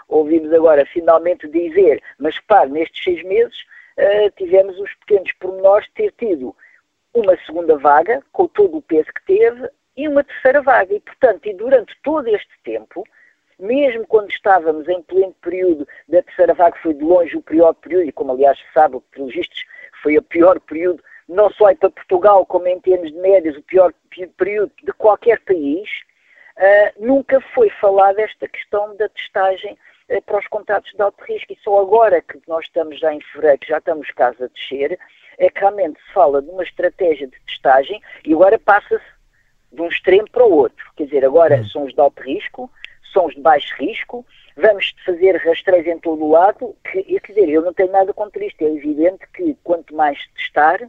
ouvimos 0.09 0.53
agora 0.53 0.87
finalmente 0.87 1.49
dizer, 1.49 2.03
mas 2.19 2.37
repare, 2.37 2.71
nestes 2.71 3.03
seis 3.03 3.23
meses 3.25 3.57
uh, 3.99 4.31
tivemos 4.37 4.79
os 4.79 4.93
pequenos 4.95 5.33
pormenores 5.33 5.87
de 5.89 5.93
ter 5.95 6.13
tido 6.13 6.55
uma 7.15 7.37
segunda 7.45 7.77
vaga, 7.77 8.23
com 8.33 8.47
todo 8.49 8.79
o 8.79 8.83
peso 8.83 9.09
que 9.13 9.25
teve, 9.27 9.69
e 9.97 10.09
uma 10.09 10.25
terceira 10.25 10.63
vaga. 10.63 10.95
E, 10.95 11.01
portanto, 11.01 11.47
e 11.47 11.55
durante 11.55 11.95
todo 12.03 12.27
este 12.29 12.53
tempo, 12.65 13.05
mesmo 13.59 14.07
quando 14.07 14.31
estávamos 14.31 14.89
em 14.89 15.03
pleno 15.03 15.35
período 15.43 15.87
da 16.09 16.23
terceira 16.23 16.55
vaga, 16.55 16.77
foi 16.83 16.95
de 16.95 17.05
longe 17.05 17.37
o 17.37 17.43
pior 17.43 17.75
período, 17.75 18.09
e 18.09 18.13
como 18.13 18.33
aliás 18.33 18.59
se 18.59 18.65
sabe, 18.73 18.99
pelos 19.13 19.35
vistos, 19.35 19.65
foi 20.03 20.17
o 20.17 20.23
pior 20.23 20.59
período, 20.61 21.03
não 21.29 21.51
só 21.51 21.73
para 21.75 21.91
Portugal, 21.91 22.45
como 22.47 22.67
em 22.67 22.81
termos 22.81 23.13
de 23.13 23.19
médias, 23.19 23.57
o 23.57 23.63
pior 23.63 23.93
período 24.37 24.73
de 24.83 24.93
qualquer 24.93 25.39
país, 25.41 25.89
uh, 26.57 27.05
nunca 27.05 27.41
foi 27.55 27.71
falada 27.81 28.21
esta 28.23 28.49
questão 28.49 28.97
da 28.97 29.09
testagem 29.09 29.77
uh, 30.09 30.23
para 30.23 30.39
os 30.39 30.47
contatos 30.49 30.93
de 30.93 31.03
alto 31.03 31.23
risco. 31.25 31.53
E 31.53 31.59
só 31.63 31.81
agora 31.81 32.21
que 32.21 32.41
nós 32.47 32.65
estamos 32.65 32.99
já 32.99 33.13
em 33.13 33.21
fevereiro, 33.21 33.59
que 33.59 33.69
já 33.69 33.79
estamos 33.79 34.11
quase 34.11 34.43
a 34.45 34.49
descer, 34.49 34.99
é 35.39 35.51
que 35.51 35.61
realmente 35.61 36.01
se 36.01 36.13
fala 36.13 36.43
de 36.43 36.51
uma 36.51 36.63
estratégia 36.63 37.27
de 37.27 37.41
testagem 37.47 38.01
e 38.25 38.33
agora 38.33 38.59
passa-se 38.59 39.05
de 39.73 39.81
um 39.81 39.89
extremo 39.89 40.29
para 40.31 40.45
o 40.45 40.53
outro. 40.53 40.85
Quer 40.97 41.05
dizer, 41.05 41.25
agora 41.25 41.57
hum. 41.57 41.65
são 41.67 41.85
os 41.85 41.95
de 41.95 42.01
alto 42.01 42.23
risco, 42.23 42.71
são 43.13 43.27
os 43.27 43.35
de 43.35 43.41
baixo 43.41 43.75
risco, 43.79 44.25
vamos 44.57 44.95
fazer 45.05 45.37
rastreios 45.37 45.87
em 45.87 45.99
todo 45.99 46.25
o 46.25 46.31
lado, 46.31 46.77
que, 46.91 47.03
quer 47.21 47.33
dizer, 47.33 47.49
eu 47.49 47.63
não 47.63 47.73
tenho 47.73 47.91
nada 47.91 48.13
contra 48.13 48.45
isto, 48.45 48.63
é 48.63 48.69
evidente 48.69 49.27
que 49.35 49.57
quanto 49.63 49.95
mais 49.95 50.19
testar, 50.35 50.81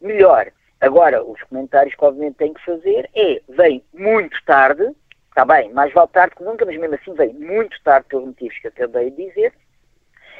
melhor. 0.00 0.50
Agora, 0.80 1.22
os 1.24 1.42
comentários 1.44 1.94
que 1.94 2.04
obviamente 2.04 2.36
tenho 2.36 2.54
que 2.54 2.64
fazer 2.64 3.10
é, 3.14 3.42
vem 3.48 3.82
muito 3.92 4.36
tarde, 4.44 4.94
está 5.28 5.44
bem, 5.44 5.72
mais 5.72 5.92
vale 5.92 6.08
tarde 6.08 6.36
que 6.36 6.44
nunca, 6.44 6.64
mas 6.64 6.76
mesmo 6.76 6.94
assim 6.94 7.14
vem 7.14 7.32
muito 7.34 7.80
tarde 7.82 8.06
pelos 8.08 8.26
motivos 8.26 8.58
que 8.58 8.68
acabei 8.68 9.10
de 9.10 9.26
dizer, 9.28 9.52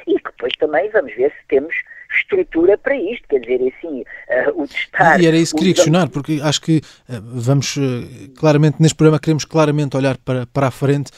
e 0.07 0.17
que 0.17 0.31
depois 0.31 0.53
também 0.57 0.89
vamos 0.89 1.13
ver 1.13 1.31
se 1.31 1.47
temos 1.47 1.75
estrutura 2.15 2.77
para 2.77 2.95
isto, 2.95 3.27
quer 3.27 3.39
dizer, 3.39 3.61
é 3.61 3.67
assim, 3.67 4.01
uh, 4.01 4.63
o 4.63 4.67
testar... 4.67 5.21
E 5.21 5.27
era 5.27 5.37
isso 5.37 5.53
que 5.53 5.59
queria 5.59 5.73
questionar, 5.73 6.09
porque 6.09 6.39
acho 6.41 6.61
que 6.61 6.77
uh, 6.77 7.21
vamos, 7.21 7.77
uh, 7.77 7.81
claramente, 8.37 8.77
neste 8.79 8.95
programa 8.95 9.19
queremos 9.19 9.45
claramente 9.45 9.95
olhar 9.95 10.17
para, 10.17 10.45
para 10.47 10.67
a 10.67 10.71
frente, 10.71 11.11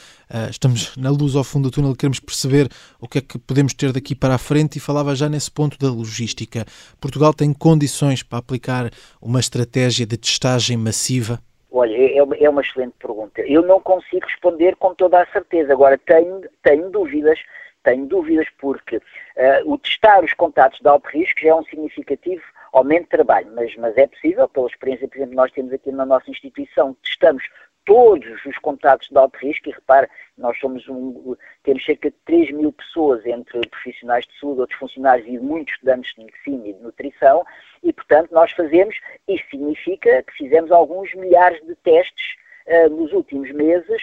estamos 0.48 0.96
na 0.96 1.10
luz 1.10 1.36
ao 1.36 1.44
fundo 1.44 1.68
do 1.68 1.74
túnel, 1.74 1.94
queremos 1.94 2.18
perceber 2.18 2.66
o 2.98 3.06
que 3.06 3.18
é 3.18 3.20
que 3.20 3.38
podemos 3.38 3.74
ter 3.74 3.92
daqui 3.92 4.14
para 4.14 4.34
a 4.34 4.38
frente 4.38 4.76
e 4.76 4.80
falava 4.80 5.14
já 5.14 5.28
nesse 5.28 5.50
ponto 5.50 5.78
da 5.78 5.92
logística. 5.92 6.64
Portugal 6.98 7.34
tem 7.34 7.52
condições 7.52 8.22
para 8.22 8.38
aplicar 8.38 8.90
uma 9.20 9.40
estratégia 9.40 10.06
de 10.06 10.16
testagem 10.16 10.78
massiva? 10.78 11.38
Olha, 11.70 11.94
é, 11.94 12.16
é 12.16 12.48
uma 12.48 12.62
excelente 12.62 12.94
pergunta. 12.98 13.42
Eu 13.42 13.60
não 13.62 13.78
consigo 13.80 14.24
responder 14.26 14.76
com 14.76 14.94
toda 14.94 15.20
a 15.20 15.26
certeza. 15.26 15.72
Agora, 15.72 15.98
tenho, 15.98 16.40
tenho 16.62 16.90
dúvidas 16.90 17.38
tenho 17.82 18.06
dúvidas 18.06 18.46
porque 18.58 18.96
uh, 18.96 19.72
o 19.72 19.78
testar 19.78 20.24
os 20.24 20.32
contatos 20.34 20.80
de 20.80 20.88
alto 20.88 21.08
risco 21.08 21.40
já 21.40 21.50
é 21.50 21.54
um 21.54 21.64
significativo 21.64 22.42
aumento 22.72 23.04
de 23.04 23.10
trabalho, 23.10 23.52
mas, 23.54 23.74
mas 23.76 23.96
é 23.96 24.06
possível, 24.06 24.48
pela 24.48 24.66
experiência, 24.66 25.06
por 25.06 25.16
exemplo, 25.16 25.34
nós 25.34 25.52
temos 25.52 25.72
aqui 25.72 25.92
na 25.92 26.06
nossa 26.06 26.30
instituição, 26.30 26.96
testamos 27.02 27.44
todos 27.84 28.44
os 28.46 28.56
contatos 28.58 29.08
de 29.08 29.18
alto 29.18 29.36
risco 29.38 29.68
e 29.68 29.72
repare, 29.72 30.08
nós 30.38 30.58
somos 30.58 30.88
um, 30.88 31.36
temos 31.62 31.84
cerca 31.84 32.10
de 32.10 32.16
3 32.24 32.52
mil 32.52 32.72
pessoas 32.72 33.24
entre 33.26 33.60
profissionais 33.68 34.24
de 34.26 34.38
saúde, 34.38 34.60
outros 34.60 34.78
funcionários 34.78 35.26
e 35.26 35.38
muitos 35.38 35.74
estudantes 35.74 36.14
de 36.14 36.24
medicina 36.24 36.68
e 36.68 36.72
de 36.72 36.82
nutrição 36.82 37.44
e, 37.82 37.92
portanto, 37.92 38.30
nós 38.32 38.52
fazemos, 38.52 38.96
isso 39.28 39.44
significa 39.50 40.22
que 40.22 40.32
fizemos 40.32 40.70
alguns 40.70 41.12
milhares 41.14 41.60
de 41.66 41.74
testes 41.76 42.36
uh, 42.66 42.88
nos 42.88 43.12
últimos 43.12 43.50
meses 43.50 44.02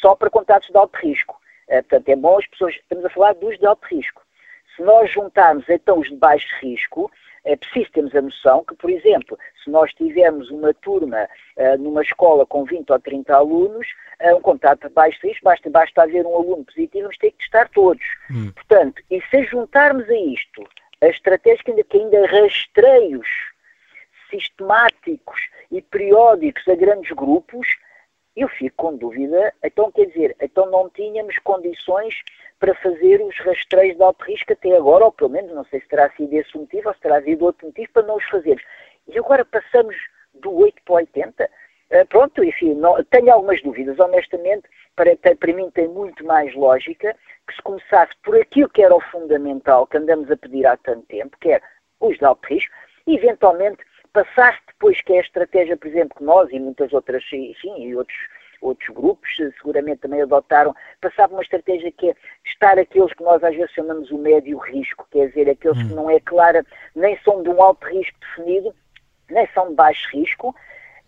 só 0.00 0.14
para 0.14 0.30
contatos 0.30 0.68
de 0.68 0.76
alto 0.76 0.96
risco. 0.98 1.39
Eh, 1.70 1.82
portanto, 1.82 2.08
é 2.08 2.16
bom 2.16 2.38
as 2.38 2.46
pessoas, 2.48 2.74
estamos 2.74 3.04
a 3.04 3.10
falar 3.10 3.34
dos 3.34 3.58
de 3.58 3.66
alto 3.66 3.86
risco. 3.86 4.22
Se 4.76 4.82
nós 4.82 5.10
juntarmos 5.10 5.64
então 5.68 5.98
os 6.00 6.08
de 6.08 6.16
baixo 6.16 6.48
risco, 6.60 7.10
é 7.44 7.56
preciso 7.56 7.90
termos 7.92 8.14
a 8.14 8.20
noção 8.20 8.64
que, 8.64 8.74
por 8.74 8.90
exemplo, 8.90 9.38
se 9.64 9.70
nós 9.70 9.92
tivermos 9.94 10.50
uma 10.50 10.74
turma 10.74 11.28
uh, 11.56 11.78
numa 11.78 12.02
escola 12.02 12.44
com 12.44 12.64
20 12.64 12.90
ou 12.90 12.98
30 12.98 13.34
alunos, 13.34 13.86
uh, 14.20 14.36
um 14.36 14.40
contato 14.40 14.88
de 14.88 14.94
baixo 14.94 15.18
risco, 15.22 15.44
basta, 15.44 15.70
basta 15.70 16.02
haver 16.02 16.26
um 16.26 16.34
aluno 16.34 16.64
positivo, 16.64 17.04
vamos 17.04 17.18
ter 17.18 17.30
que 17.30 17.38
testar 17.38 17.68
todos. 17.70 18.04
Hum. 18.30 18.52
Portanto, 18.52 19.02
e 19.10 19.22
se 19.30 19.44
juntarmos 19.44 20.08
a 20.08 20.14
isto 20.14 20.68
a 21.00 21.06
estratégia 21.06 21.64
que 21.64 21.70
ainda, 21.70 21.84
que 21.84 21.96
ainda 21.96 22.26
rastreios 22.26 23.28
sistemáticos 24.28 25.40
e 25.70 25.80
periódicos 25.80 26.66
a 26.68 26.74
grandes 26.74 27.10
grupos, 27.12 27.66
eu 28.36 28.48
fico 28.48 28.76
com 28.76 28.96
dúvida, 28.96 29.52
então 29.62 29.90
quer 29.90 30.06
dizer, 30.06 30.36
então 30.40 30.70
não 30.70 30.88
tínhamos 30.90 31.36
condições 31.38 32.14
para 32.58 32.74
fazer 32.76 33.20
os 33.22 33.36
rastreios 33.38 33.96
de 33.96 34.02
alto 34.02 34.24
risco 34.24 34.52
até 34.52 34.76
agora, 34.76 35.04
ou 35.04 35.12
pelo 35.12 35.30
menos, 35.30 35.52
não 35.52 35.64
sei 35.64 35.80
se 35.80 35.88
terá 35.88 36.10
sido 36.10 36.32
esse 36.34 36.56
o 36.56 36.60
motivo 36.60 36.88
ou 36.88 36.94
se 36.94 37.00
terá 37.00 37.22
sido 37.22 37.44
outro 37.44 37.66
motivo 37.66 37.92
para 37.92 38.06
não 38.06 38.16
os 38.16 38.24
fazer. 38.28 38.62
E 39.08 39.18
agora 39.18 39.44
passamos 39.44 39.96
do 40.34 40.54
8 40.54 40.82
para 40.84 40.94
80? 40.96 41.44
Uh, 41.44 41.48
eh, 41.90 42.04
pronto, 42.04 42.44
enfim, 42.44 42.74
não, 42.74 43.02
tenho 43.04 43.32
algumas 43.32 43.60
dúvidas, 43.62 43.98
honestamente, 43.98 44.68
para, 44.94 45.16
para 45.16 45.52
mim 45.52 45.70
tem 45.70 45.88
muito 45.88 46.24
mais 46.24 46.54
lógica 46.54 47.16
que 47.48 47.54
se 47.54 47.62
começasse 47.62 48.12
por 48.22 48.36
aquilo 48.36 48.68
que 48.68 48.82
era 48.82 48.94
o 48.94 49.00
fundamental 49.00 49.86
que 49.86 49.96
andamos 49.96 50.30
a 50.30 50.36
pedir 50.36 50.66
há 50.66 50.76
tanto 50.76 51.04
tempo, 51.06 51.36
que 51.40 51.50
é 51.50 51.60
os 51.98 52.16
de 52.16 52.24
alto 52.24 52.46
risco, 52.46 52.72
e 53.06 53.16
eventualmente 53.16 53.82
passaste 54.12 54.62
depois 54.66 55.00
que 55.02 55.12
é 55.12 55.18
a 55.18 55.22
estratégia, 55.22 55.76
por 55.76 55.88
exemplo, 55.88 56.16
que 56.16 56.24
nós 56.24 56.50
e 56.50 56.58
muitas 56.58 56.92
outras, 56.92 57.22
enfim, 57.32 57.82
e 57.82 57.94
outros, 57.94 58.16
outros 58.60 58.88
grupos 58.94 59.28
seguramente 59.36 60.00
também 60.00 60.22
adotaram, 60.22 60.74
passava 61.00 61.32
uma 61.32 61.42
estratégia 61.42 61.90
que 61.92 62.10
é 62.10 62.14
estar 62.44 62.78
aqueles 62.78 63.12
que 63.14 63.22
nós 63.22 63.42
às 63.42 63.54
vezes 63.54 63.72
chamamos 63.72 64.10
o 64.10 64.18
médio 64.18 64.58
risco, 64.58 65.06
quer 65.10 65.28
dizer, 65.28 65.48
aqueles 65.48 65.78
hum. 65.78 65.88
que 65.88 65.94
não 65.94 66.10
é 66.10 66.20
clara, 66.20 66.64
nem 66.94 67.18
são 67.24 67.42
de 67.42 67.48
um 67.48 67.62
alto 67.62 67.86
risco 67.86 68.18
definido, 68.20 68.74
nem 69.30 69.46
são 69.54 69.68
de 69.68 69.74
baixo 69.74 70.08
risco, 70.12 70.54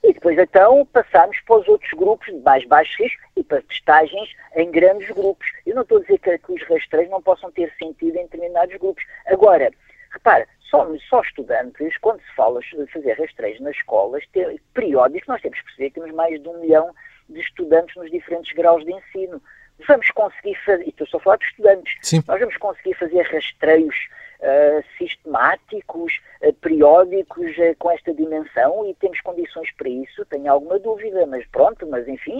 e 0.03 0.13
depois 0.13 0.37
então 0.37 0.85
passamos 0.87 1.39
para 1.47 1.59
os 1.61 1.69
outros 1.69 1.93
grupos 1.93 2.27
de 2.27 2.41
mais 2.41 2.67
baixo 2.67 3.01
risco 3.01 3.23
e 3.37 3.45
para 3.45 3.63
testagens 3.63 4.31
em 4.57 4.71
grandes 4.71 5.09
grupos. 5.11 5.47
Eu 5.65 5.77
não 5.77 5.83
estou 5.83 5.99
a 5.99 6.01
dizer 6.01 6.19
que, 6.19 6.39
que 6.39 6.53
os 6.53 6.63
rastreios 6.69 7.11
não 7.11 7.23
possam 7.23 7.53
ter 7.53 7.73
sentido 7.79 8.17
em 8.17 8.25
determinados 8.25 8.77
grupos. 8.79 9.05
Agora, 9.27 9.71
repara, 10.13 10.47
só, 10.61 10.89
só 11.09 11.21
estudantes, 11.21 11.97
quando 11.99 12.21
se 12.21 12.35
fala 12.35 12.61
de 12.61 12.87
fazer 12.87 13.13
rastreios 13.13 13.61
nas 13.61 13.77
escolas, 13.77 14.25
ter, 14.33 14.61
periódicos, 14.73 15.29
nós 15.29 15.41
temos 15.43 15.59
que 15.59 15.65
perceber 15.65 15.91
que 15.91 16.01
temos 16.01 16.15
mais 16.15 16.41
de 16.41 16.49
um 16.49 16.61
milhão 16.61 16.95
de 17.29 17.41
estudantes 17.41 17.95
nos 17.97 18.11
diferentes 18.11 18.53
graus 18.53 18.85
de 18.85 18.93
ensino. 18.93 19.43
Vamos 19.87 20.11
conseguir 20.11 20.55
fazer, 20.65 20.87
e 20.87 20.91
estou 20.91 21.07
só 21.07 21.17
a 21.19 21.21
falar 21.21 21.37
de 21.37 21.45
estudantes, 21.45 21.99
Sim. 22.03 22.23
nós 22.27 22.41
vamos 22.41 22.57
conseguir 22.57 22.95
fazer 22.95 23.23
rastreios 23.23 23.97
uh, 24.43 24.85
sistemáticos, 24.99 26.21
uh, 26.43 26.53
periódicos, 26.55 27.57
uh, 27.59 27.77
com 27.79 27.91
esta 27.91 28.15
dimensão 28.15 28.87
e 28.87 28.95
temos 28.95 29.21
condições 29.21 29.71
para 29.73 29.89
isso, 29.89 30.25
tenho 30.27 30.51
alguma 30.53 30.79
dúvida, 30.79 31.27
mas 31.27 31.47
pronto, 31.47 31.87
mas 31.87 32.07
enfim, 32.07 32.39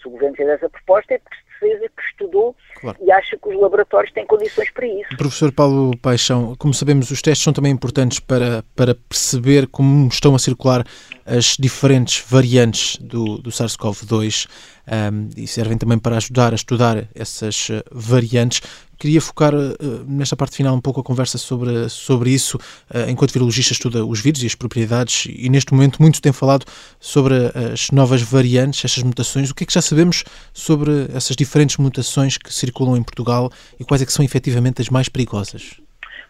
se 0.00 0.06
o 0.06 0.10
Governo 0.10 0.36
fez 0.36 0.48
essa 0.48 0.68
proposta 0.68 1.14
é 1.14 1.18
porque 1.18 1.36
que 1.64 2.02
estudou 2.10 2.56
claro. 2.80 2.96
e 3.00 3.10
acha 3.10 3.36
que 3.36 3.48
os 3.48 3.60
laboratórios 3.60 4.12
têm 4.12 4.26
condições 4.26 4.70
para 4.70 4.86
isso. 4.86 5.16
Professor 5.16 5.52
Paulo 5.52 5.96
Paixão, 5.98 6.54
como 6.58 6.74
sabemos, 6.74 7.10
os 7.10 7.22
testes 7.22 7.44
são 7.44 7.52
também 7.52 7.72
importantes 7.72 8.20
para, 8.20 8.64
para 8.74 8.94
perceber 8.94 9.66
como 9.68 10.08
estão 10.08 10.34
a 10.34 10.38
circular 10.38 10.84
as 11.26 11.56
diferentes 11.58 12.22
variantes 12.28 12.96
do, 12.98 13.38
do 13.38 13.50
SARS-CoV-2 13.50 14.46
um, 14.86 15.30
e 15.36 15.46
servem 15.46 15.78
também 15.78 15.98
para 15.98 16.16
ajudar 16.16 16.52
a 16.52 16.56
estudar 16.56 17.08
essas 17.14 17.70
uh, 17.70 17.82
variantes. 17.90 18.60
Queria 18.98 19.20
focar 19.20 19.54
uh, 19.54 19.76
nesta 20.06 20.36
parte 20.36 20.56
final 20.56 20.74
um 20.74 20.80
pouco 20.80 21.00
a 21.00 21.02
conversa 21.02 21.38
sobre, 21.38 21.88
sobre 21.88 22.30
isso. 22.30 22.58
Uh, 22.90 23.08
enquanto 23.08 23.32
virologista 23.32 23.72
estuda 23.72 24.04
os 24.04 24.20
vírus 24.20 24.42
e 24.42 24.46
as 24.46 24.54
propriedades, 24.54 25.26
e 25.34 25.48
neste 25.48 25.72
momento 25.72 26.00
muito 26.02 26.20
tem 26.20 26.32
falado 26.32 26.66
sobre 27.00 27.34
as 27.72 27.90
novas 27.90 28.20
variantes, 28.20 28.84
estas 28.84 29.02
mutações. 29.02 29.50
O 29.50 29.54
que 29.54 29.64
é 29.64 29.66
que 29.66 29.72
já 29.72 29.82
sabemos 29.82 30.24
sobre 30.52 31.08
essas 31.14 31.34
diferentes 31.34 31.53
mutações 31.80 32.36
que 32.38 32.52
circulam 32.52 32.96
em 32.96 33.02
Portugal 33.02 33.50
e 33.78 33.84
quais 33.84 34.02
é 34.02 34.06
que 34.06 34.12
são 34.12 34.24
efetivamente 34.24 34.80
as 34.80 34.88
mais 34.88 35.08
perigosas? 35.08 35.80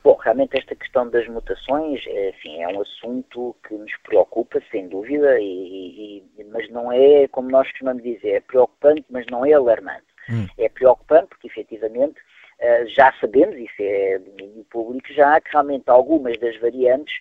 Bom, 0.05 0.17
realmente 0.17 0.59
esta 0.59 0.75
questão 0.75 1.09
das 1.09 1.27
mutações, 1.29 2.03
enfim, 2.07 2.63
é 2.63 2.69
um 2.69 2.83
assunto 2.83 3.57
que 3.67 3.75
nos 3.75 3.91
preocupa, 4.03 4.61
sem 4.71 4.87
dúvida, 4.87 5.41
e, 5.41 6.23
e, 6.39 6.45
mas 6.53 6.69
não 6.71 6.93
é, 6.93 7.27
como 7.29 7.51
nós 7.51 7.67
costumamos 7.71 8.03
dizer, 8.03 8.33
é 8.33 8.41
preocupante, 8.41 9.07
mas 9.09 9.25
não 9.31 9.47
é 9.47 9.55
alarmante. 9.55 10.05
Hum. 10.29 10.47
É 10.59 10.69
preocupante 10.69 11.29
porque, 11.29 11.47
efetivamente, 11.47 12.21
uh, 12.61 12.87
já 12.89 13.15
sabemos, 13.19 13.57
isso 13.57 13.75
é 13.81 14.19
domínio 14.19 14.65
público 14.65 15.11
já, 15.15 15.41
que 15.41 15.51
realmente 15.51 15.85
algumas 15.87 16.39
das 16.39 16.55
variantes 16.61 17.15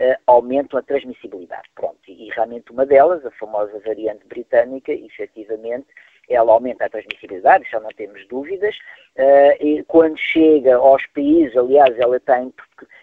uh, 0.00 0.16
aumentam 0.28 0.78
a 0.78 0.82
transmissibilidade. 0.82 1.68
Pronto, 1.74 1.98
e, 2.06 2.28
e 2.28 2.30
realmente 2.30 2.70
uma 2.70 2.86
delas, 2.86 3.26
a 3.26 3.32
famosa 3.32 3.80
variante 3.80 4.24
britânica, 4.28 4.92
efetivamente, 4.92 5.88
ela 6.28 6.52
aumenta 6.52 6.84
a 6.84 6.90
transmissibilidade, 6.90 7.68
já 7.70 7.80
não 7.80 7.90
temos 7.90 8.26
dúvidas. 8.28 8.76
Uh, 9.16 9.64
e 9.64 9.84
quando 9.88 10.16
chega 10.18 10.76
aos 10.76 11.04
países, 11.06 11.56
aliás, 11.56 11.98
ela 11.98 12.18
está 12.18 12.40
em, 12.40 12.52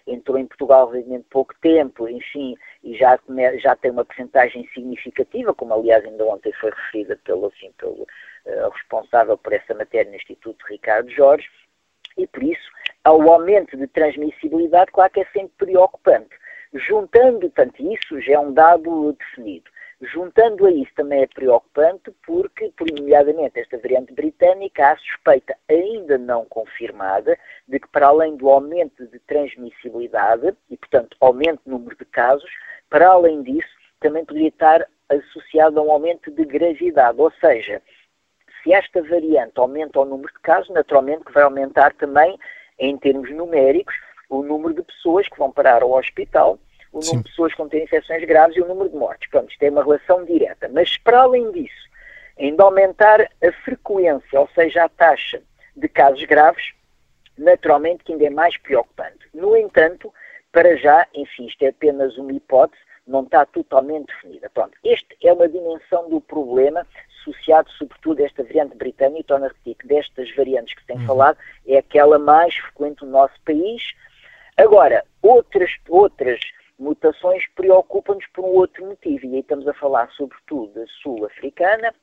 entrou 0.07 0.37
em 0.37 0.45
Portugal 0.45 0.87
relativamente 0.87 1.25
pouco 1.29 1.53
tempo, 1.61 2.07
enfim, 2.07 2.55
e 2.83 2.95
já, 2.95 3.19
já 3.57 3.75
tem 3.75 3.91
uma 3.91 4.05
percentagem 4.05 4.67
significativa, 4.73 5.53
como 5.53 5.73
aliás 5.73 6.05
ainda 6.05 6.25
ontem 6.25 6.53
foi 6.53 6.69
referida 6.69 7.19
pelo, 7.23 7.47
assim, 7.47 7.71
pelo 7.77 8.03
uh, 8.03 8.69
responsável 8.71 9.37
por 9.37 9.53
essa 9.53 9.73
matéria 9.73 10.09
no 10.09 10.17
Instituto 10.17 10.63
Ricardo 10.69 11.09
Jorge, 11.09 11.49
e 12.17 12.25
por 12.27 12.43
isso, 12.43 12.69
ao 13.03 13.21
aumento 13.29 13.75
de 13.75 13.87
transmissibilidade, 13.87 14.91
claro 14.91 15.11
que 15.11 15.19
é 15.21 15.25
sempre 15.33 15.65
preocupante. 15.65 16.29
Juntando, 16.73 17.49
tanto 17.49 17.81
isso 17.93 18.19
já 18.21 18.33
é 18.33 18.39
um 18.39 18.53
dado 18.53 19.13
definido. 19.13 19.69
Juntando 20.01 20.65
a 20.65 20.71
isso 20.71 20.91
também 20.93 21.21
é 21.21 21.27
preocupante 21.27 22.11
porque, 22.25 22.69
por 22.77 22.87
nomeadamente 22.91 23.59
esta 23.59 23.77
variante 23.77 24.13
britânica, 24.13 24.91
há 24.91 24.97
suspeita 24.97 25.55
ainda 25.69 26.17
não 26.17 26.45
confirmada 26.45 27.37
de 27.67 27.79
que, 27.79 27.87
para 27.87 28.07
além 28.07 28.35
do 28.35 28.49
aumento 28.49 29.07
de 29.07 29.19
transmissibilidade 29.19 30.53
e, 30.69 30.75
portanto, 30.75 31.15
aumento 31.21 31.61
do 31.65 31.71
número 31.71 31.95
de 31.95 32.05
casos, 32.05 32.49
para 32.89 33.07
além 33.07 33.41
disso, 33.41 33.69
também 34.01 34.25
poderia 34.25 34.49
estar 34.49 34.85
associado 35.07 35.79
a 35.79 35.83
um 35.83 35.91
aumento 35.91 36.29
de 36.29 36.43
gravidade, 36.43 37.19
ou 37.19 37.31
seja, 37.39 37.81
se 38.61 38.73
esta 38.73 39.01
variante 39.01 39.53
aumenta 39.55 39.99
o 39.99 40.05
número 40.05 40.33
de 40.33 40.39
casos, 40.39 40.69
naturalmente 40.71 41.23
que 41.23 41.31
vai 41.31 41.43
aumentar 41.43 41.93
também, 41.93 42.37
em 42.77 42.97
termos 42.97 43.31
numéricos, 43.31 43.95
o 44.29 44.43
número 44.43 44.73
de 44.73 44.83
pessoas 44.83 45.27
que 45.29 45.37
vão 45.37 45.51
parar 45.51 45.83
ao 45.83 45.93
hospital 45.93 46.59
o 46.91 46.99
número 46.99 47.17
Sim. 47.17 47.17
de 47.17 47.29
pessoas 47.29 47.53
com 47.53 47.67
infecções 47.73 48.23
graves 48.25 48.55
e 48.55 48.61
o 48.61 48.67
número 48.67 48.89
de 48.89 48.95
mortes. 48.95 49.29
Pronto, 49.29 49.51
isto 49.51 49.63
é 49.63 49.69
uma 49.69 49.83
relação 49.83 50.23
direta. 50.25 50.69
Mas, 50.69 50.97
para 50.97 51.21
além 51.21 51.51
disso, 51.51 51.89
ainda 52.39 52.63
aumentar 52.63 53.21
a 53.21 53.51
frequência, 53.63 54.39
ou 54.39 54.49
seja, 54.55 54.83
a 54.83 54.89
taxa 54.89 55.41
de 55.75 55.87
casos 55.87 56.23
graves, 56.25 56.73
naturalmente 57.37 58.03
que 58.03 58.13
ainda 58.13 58.25
é 58.25 58.29
mais 58.29 58.57
preocupante. 58.57 59.27
No 59.33 59.55
entanto, 59.57 60.13
para 60.51 60.77
já, 60.77 61.05
enfim, 61.13 61.47
isto 61.47 61.63
é 61.63 61.69
apenas 61.69 62.17
uma 62.17 62.31
hipótese, 62.31 62.81
não 63.05 63.23
está 63.23 63.45
totalmente 63.45 64.07
definida. 64.07 64.49
Pronto, 64.49 64.75
esta 64.83 65.15
é 65.21 65.31
uma 65.31 65.47
dimensão 65.47 66.09
do 66.09 66.19
problema 66.21 66.87
associado 67.25 67.69
sobretudo 67.71 68.21
a 68.21 68.25
esta 68.25 68.43
variante 68.43 68.75
britânica, 68.75 69.19
e 69.19 69.23
torna 69.23 69.47
repetir 69.47 69.75
que 69.75 69.87
destas 69.87 70.33
variantes 70.35 70.75
que 70.75 70.81
se 70.81 70.87
tem 70.87 70.97
uhum. 70.97 71.07
falado, 71.07 71.37
é 71.67 71.77
aquela 71.77 72.19
mais 72.19 72.55
frequente 72.55 73.03
no 73.03 73.11
nosso 73.11 73.33
país. 73.43 73.83
Agora, 74.57 75.03
outras, 75.21 75.71
outras 75.89 76.39
mutações 76.77 77.43
preocupam-nos 77.55 78.25
por 78.27 78.45
um 78.45 78.49
outro 78.49 78.85
motivo, 78.85 79.25
e 79.25 79.35
aí 79.35 79.39
estamos 79.39 79.67
a 79.67 79.73
falar 79.73 80.09
sobretudo 80.11 80.73
da 80.73 80.85
sul-africana, 81.01 81.93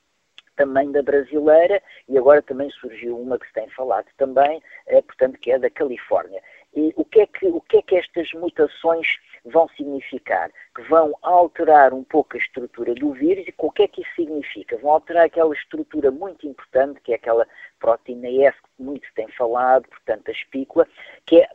também 0.57 0.91
da 0.93 1.03
brasileira, 1.03 1.83
e 2.09 2.19
agora 2.19 2.43
também 2.43 2.71
surgiu 2.71 3.19
uma 3.19 3.39
que 3.39 3.47
se 3.47 3.53
tem 3.53 3.69
falado 3.71 4.07
também, 4.17 4.63
é, 4.87 5.01
portanto, 5.01 5.39
que 5.39 5.51
é 5.51 5.59
da 5.59 5.71
Califórnia. 5.71 6.43
E 6.75 6.93
o 6.97 7.05
que, 7.05 7.21
é 7.21 7.27
que, 7.27 7.47
o 7.47 7.61
que 7.61 7.79
é 7.79 7.83
que 7.83 7.97
estas 7.97 8.33
mutações 8.33 9.07
vão 9.45 9.69
significar? 9.77 10.51
Que 10.75 10.83
vão 10.83 11.15
alterar 11.23 11.93
um 11.93 12.05
pouco 12.05 12.37
a 12.37 12.41
estrutura 12.41 12.95
do 12.95 13.13
vírus 13.13 13.47
e 13.47 13.55
o 13.59 13.71
que 13.71 13.83
é 13.83 13.89
que 13.89 14.03
isso 14.03 14.15
significa? 14.15 14.79
Vão 14.79 14.93
alterar 14.93 15.27
aquela 15.27 15.55
estrutura 15.55 16.11
muito 16.11 16.47
importante, 16.47 17.01
que 17.01 17.13
é 17.13 17.17
aquela 17.17 17.47
proteína 17.79 18.29
S 18.29 18.57
que 18.57 18.83
muito 18.83 19.07
se 19.07 19.15
tem 19.15 19.29
falado, 19.29 19.87
portanto 19.89 20.29
a 20.29 20.33
espícula, 20.33 20.87
que 21.27 21.41
é 21.41 21.49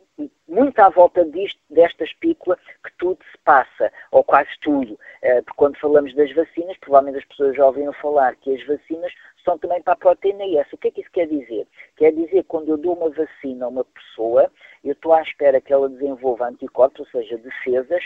muito 0.47 0.79
à 0.79 0.89
volta 0.89 1.23
disto, 1.25 1.59
desta 1.69 2.03
espícula 2.03 2.57
que 2.83 2.91
tudo 2.97 3.19
se 3.31 3.37
passa, 3.43 3.91
ou 4.11 4.23
quase 4.23 4.49
tudo. 4.61 4.97
Eh, 5.21 5.41
porque 5.41 5.57
quando 5.57 5.79
falamos 5.79 6.15
das 6.15 6.33
vacinas, 6.33 6.77
provavelmente 6.79 7.19
as 7.19 7.27
pessoas 7.27 7.55
já 7.55 7.65
ouviram 7.65 7.93
falar 7.93 8.35
que 8.37 8.55
as 8.55 8.65
vacinas 8.65 9.13
são 9.43 9.57
também 9.57 9.81
para 9.81 9.93
a 9.93 9.97
proteína 9.97 10.43
S. 10.59 10.73
O 10.73 10.77
que 10.77 10.87
é 10.87 10.91
que 10.91 11.01
isso 11.01 11.11
quer 11.11 11.27
dizer? 11.27 11.67
Quer 11.95 12.11
dizer 12.11 12.43
que 12.43 12.43
quando 12.43 12.69
eu 12.69 12.77
dou 12.77 12.95
uma 12.95 13.09
vacina 13.09 13.65
a 13.65 13.69
uma 13.69 13.85
pessoa, 13.85 14.51
eu 14.83 14.93
estou 14.93 15.13
à 15.13 15.21
espera 15.21 15.61
que 15.61 15.71
ela 15.71 15.89
desenvolva 15.89 16.47
anticorpos, 16.47 16.99
ou 16.99 17.05
seja, 17.07 17.37
defesas, 17.37 18.03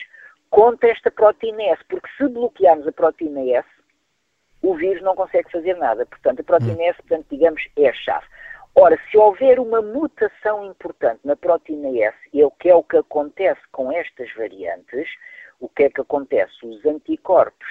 contra 0.49 0.89
esta 0.89 1.09
proteína 1.09 1.63
S. 1.63 1.83
Porque 1.87 2.09
se 2.17 2.27
bloquearmos 2.27 2.87
a 2.87 2.91
proteína 2.91 3.41
S, 3.57 3.67
o 4.61 4.75
vírus 4.75 5.01
não 5.01 5.15
consegue 5.15 5.51
fazer 5.51 5.75
nada. 5.77 6.05
Portanto, 6.05 6.41
a 6.41 6.43
proteína 6.43 6.83
S, 6.83 7.01
portanto, 7.01 7.25
digamos, 7.29 7.61
é 7.77 7.89
a 7.89 7.93
chave. 7.93 8.25
Ora, 8.73 8.97
se 9.09 9.17
houver 9.17 9.59
uma 9.59 9.81
mutação 9.81 10.65
importante 10.65 11.19
na 11.25 11.35
proteína 11.35 11.89
S, 11.89 12.17
e 12.33 12.41
é 12.41 12.45
o 12.45 12.51
que 12.51 12.69
é 12.69 12.75
o 12.75 12.83
que 12.83 12.97
acontece 12.97 13.61
com 13.71 13.91
estas 13.91 14.33
variantes, 14.33 15.09
o 15.59 15.67
que 15.67 15.83
é 15.83 15.89
que 15.89 16.01
acontece? 16.01 16.65
Os 16.65 16.85
anticorpos 16.85 17.67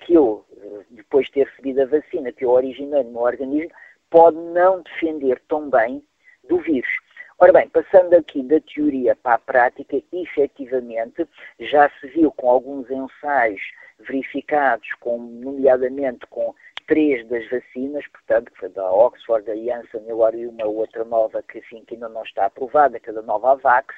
que 0.00 0.14
eu, 0.14 0.44
depois 0.90 1.26
de 1.26 1.32
ter 1.32 1.46
recebido 1.46 1.82
a 1.82 1.86
vacina, 1.86 2.32
que 2.32 2.44
eu 2.44 2.50
originei 2.50 3.02
no 3.04 3.12
meu 3.12 3.20
organismo, 3.20 3.70
pode 4.08 4.38
não 4.38 4.82
defender 4.82 5.40
tão 5.46 5.68
bem 5.68 6.02
do 6.48 6.58
vírus. 6.58 6.90
Ora 7.38 7.52
bem, 7.52 7.68
passando 7.68 8.14
aqui 8.14 8.42
da 8.42 8.60
teoria 8.60 9.14
para 9.16 9.34
a 9.34 9.38
prática, 9.38 10.02
efetivamente 10.12 11.26
já 11.58 11.90
se 12.00 12.06
viu 12.08 12.30
com 12.32 12.50
alguns 12.50 12.90
ensaios 12.90 13.60
verificados, 13.98 14.88
com, 15.00 15.18
nomeadamente 15.18 16.26
com 16.26 16.54
três 16.90 17.24
das 17.28 17.48
vacinas, 17.48 18.04
portanto, 18.08 18.50
foi 18.58 18.68
da 18.70 18.92
Oxford, 18.92 19.46
da 19.46 19.54
Janssen 19.54 20.02
e 20.08 20.10
agora 20.10 20.36
uma 20.36 20.66
outra 20.66 21.04
nova 21.04 21.40
que, 21.40 21.58
enfim, 21.60 21.84
que 21.86 21.94
ainda 21.94 22.08
não 22.08 22.24
está 22.24 22.46
aprovada, 22.46 22.98
que 22.98 23.08
é 23.08 23.12
da 23.12 23.22
Novavax, 23.22 23.94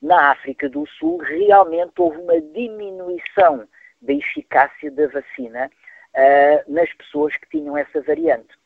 na 0.00 0.30
África 0.30 0.68
do 0.68 0.86
Sul 0.86 1.18
realmente 1.18 1.94
houve 1.98 2.18
uma 2.18 2.40
diminuição 2.40 3.66
da 4.00 4.12
eficácia 4.12 4.88
da 4.88 5.08
vacina 5.08 5.68
uh, 6.14 6.72
nas 6.72 6.88
pessoas 6.94 7.36
que 7.38 7.58
tinham 7.58 7.76
essa 7.76 8.00
variante. 8.02 8.56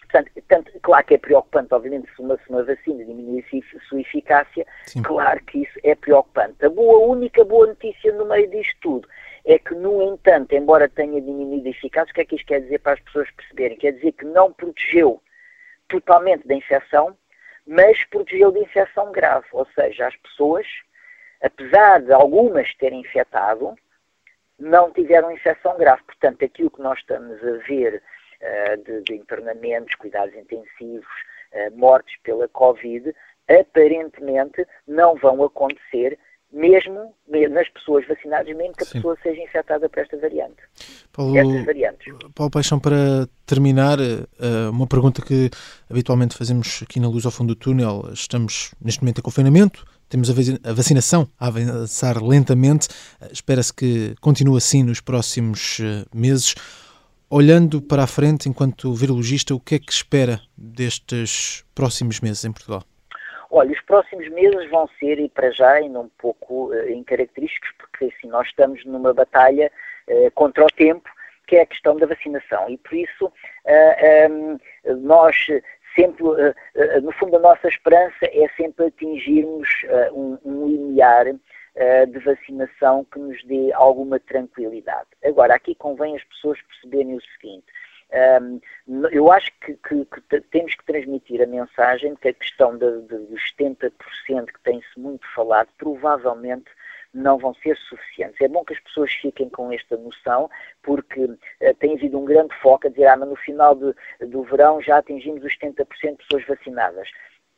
Portanto, 0.00 0.32
tanto, 0.48 0.72
claro 0.82 1.06
que 1.06 1.14
é 1.14 1.18
preocupante, 1.18 1.72
obviamente, 1.72 2.12
se 2.12 2.20
uma, 2.20 2.36
se 2.36 2.50
uma 2.50 2.64
vacina 2.64 3.04
diminui 3.04 3.44
a 3.48 3.80
sua 3.88 4.00
eficácia, 4.00 4.66
Sim. 4.86 5.02
claro 5.02 5.40
que 5.44 5.58
isso 5.62 5.78
é 5.84 5.94
preocupante. 5.94 6.66
A 6.66 6.68
boa, 6.68 7.06
única 7.06 7.44
boa 7.44 7.68
notícia 7.68 8.12
no 8.12 8.26
meio 8.26 8.50
disto 8.50 8.76
tudo 8.80 9.08
é 9.44 9.58
que, 9.58 9.74
no 9.74 10.02
entanto, 10.02 10.52
embora 10.54 10.88
tenha 10.88 11.20
diminuído 11.20 11.66
a 11.66 11.70
eficácia, 11.70 12.10
o 12.10 12.14
que 12.14 12.20
é 12.20 12.24
que 12.24 12.36
isto 12.36 12.46
quer 12.46 12.60
dizer 12.60 12.78
para 12.80 12.92
as 12.92 13.00
pessoas 13.00 13.30
perceberem? 13.30 13.76
Quer 13.76 13.92
dizer 13.92 14.12
que 14.12 14.24
não 14.24 14.52
protegeu 14.52 15.22
totalmente 15.88 16.46
da 16.46 16.54
infecção, 16.54 17.16
mas 17.66 18.04
protegeu 18.04 18.52
de 18.52 18.60
infecção 18.60 19.10
grave. 19.12 19.46
Ou 19.52 19.66
seja, 19.74 20.06
as 20.06 20.16
pessoas, 20.16 20.66
apesar 21.42 22.00
de 22.00 22.12
algumas 22.12 22.74
terem 22.74 23.00
infectado, 23.00 23.74
não 24.58 24.92
tiveram 24.92 25.32
infecção 25.32 25.76
grave. 25.76 26.02
Portanto, 26.04 26.44
aquilo 26.44 26.70
que 26.70 26.82
nós 26.82 26.98
estamos 26.98 27.42
a 27.42 27.52
ver 27.66 28.02
uh, 28.40 28.76
de, 28.84 29.02
de, 29.02 29.14
internamentos, 29.14 29.94
cuidados 29.94 30.34
intensivos, 30.34 31.06
uh, 31.52 31.76
mortes 31.76 32.16
pela 32.22 32.46
Covid, 32.48 33.14
aparentemente 33.48 34.66
não 34.86 35.16
vão 35.16 35.42
acontecer 35.42 36.18
mesmo 36.52 37.14
nas 37.50 37.68
pessoas 37.70 38.06
vacinadas, 38.06 38.54
mesmo 38.56 38.74
que 38.74 38.82
a 38.82 38.86
Sim. 38.86 38.92
pessoa 38.94 39.16
seja 39.22 39.40
infectada 39.40 39.88
por 39.88 39.98
esta 39.98 40.16
variante. 40.18 40.56
Paulo, 41.12 41.36
Estas 41.36 41.64
variantes. 41.64 42.14
Paulo 42.34 42.50
Paixão, 42.50 42.80
para 42.80 43.28
terminar, 43.46 43.98
eh, 44.00 44.68
uma 44.70 44.86
pergunta 44.86 45.22
que 45.22 45.50
habitualmente 45.88 46.36
fazemos 46.36 46.82
aqui 46.82 46.98
na 46.98 47.08
Luz 47.08 47.24
ao 47.24 47.32
Fundo 47.32 47.54
do 47.54 47.58
Túnel. 47.58 48.10
Estamos 48.12 48.74
neste 48.80 49.02
momento 49.02 49.18
em 49.18 49.22
confinamento, 49.22 49.84
temos 50.08 50.28
a 50.28 50.72
vacinação 50.72 51.28
a 51.38 51.46
avançar 51.46 52.22
lentamente. 52.22 52.88
Eh, 53.20 53.28
espera-se 53.32 53.72
que 53.72 54.14
continue 54.20 54.56
assim 54.56 54.82
nos 54.82 55.00
próximos 55.00 55.78
eh, 55.80 56.04
meses. 56.12 56.54
Olhando 57.32 57.80
para 57.80 58.02
a 58.02 58.08
frente, 58.08 58.48
enquanto 58.48 58.92
virologista, 58.92 59.54
o 59.54 59.60
que 59.60 59.76
é 59.76 59.78
que 59.78 59.92
espera 59.92 60.40
destes 60.58 61.64
próximos 61.76 62.18
meses 62.18 62.44
em 62.44 62.50
Portugal? 62.50 62.82
Olha, 63.50 63.72
os 63.72 63.80
próximos 63.82 64.28
meses 64.28 64.70
vão 64.70 64.88
ser, 64.98 65.18
e 65.18 65.28
para 65.28 65.50
já, 65.50 65.72
ainda 65.72 66.00
um 66.00 66.08
pouco 66.18 66.68
uh, 66.68 66.88
incaracterísticos, 66.90 67.70
porque 67.78 68.04
assim, 68.06 68.28
nós 68.28 68.46
estamos 68.46 68.84
numa 68.84 69.12
batalha 69.12 69.70
contra 70.34 70.64
o 70.64 70.70
tempo, 70.70 71.08
que 71.50 71.56
é 71.56 71.62
a 71.62 71.66
questão 71.66 71.96
da 71.96 72.06
vacinação. 72.06 72.70
E 72.70 72.78
por 72.78 72.94
isso 72.94 73.26
uh, 73.26 74.30
um, 74.30 74.58
nós 75.02 75.36
sempre, 75.96 76.22
uh, 76.22 76.50
uh, 76.50 77.00
no 77.02 77.10
fundo, 77.12 77.36
a 77.36 77.40
nossa 77.40 77.66
esperança 77.66 78.16
é 78.22 78.48
sempre 78.56 78.86
atingirmos 78.86 79.68
um, 80.12 80.38
um 80.44 80.68
limiar 80.68 81.26
de 82.08 82.18
vacinação 82.18 83.06
que 83.10 83.18
nos 83.18 83.42
dê 83.44 83.72
alguma 83.72 84.18
tranquilidade. 84.18 85.08
Agora, 85.24 85.54
aqui 85.54 85.74
convém 85.74 86.16
as 86.16 86.24
pessoas 86.24 86.60
perceberem 86.62 87.14
o 87.14 87.22
seguinte. 87.22 87.64
Eu 89.10 89.30
acho 89.30 89.50
que, 89.60 89.74
que, 89.74 90.04
que, 90.04 90.40
temos 90.50 90.74
que 90.74 90.84
transmitir 90.84 91.40
a 91.40 91.46
mensagem 91.46 92.16
que 92.16 92.28
a 92.28 92.34
questão 92.34 92.76
dos 92.76 93.40
70% 93.58 93.92
que 94.46 94.60
tem-se 94.64 94.98
muito 94.98 95.26
falado, 95.34 95.68
provavelmente 95.78 96.70
não 97.12 97.38
vão 97.38 97.54
ser 97.54 97.76
suficientes. 97.76 98.40
É 98.40 98.48
bom 98.48 98.64
que 98.64 98.72
as 98.72 98.80
pessoas 98.80 99.12
fiquem 99.12 99.48
com 99.48 99.72
esta 99.72 99.96
noção, 99.96 100.48
porque 100.82 101.24
uh, 101.24 101.38
tem 101.78 101.94
havido 101.94 102.18
um 102.18 102.24
grande 102.24 102.54
foco 102.60 102.86
a 102.86 102.90
dizer, 102.90 103.06
ah, 103.06 103.16
mas 103.16 103.28
no 103.28 103.36
final 103.36 103.74
de, 103.74 103.94
do 104.26 104.42
verão 104.44 104.80
já 104.80 104.98
atingimos 104.98 105.44
os 105.44 105.56
70% 105.58 105.86
de 106.10 106.16
pessoas 106.16 106.46
vacinadas. 106.46 107.08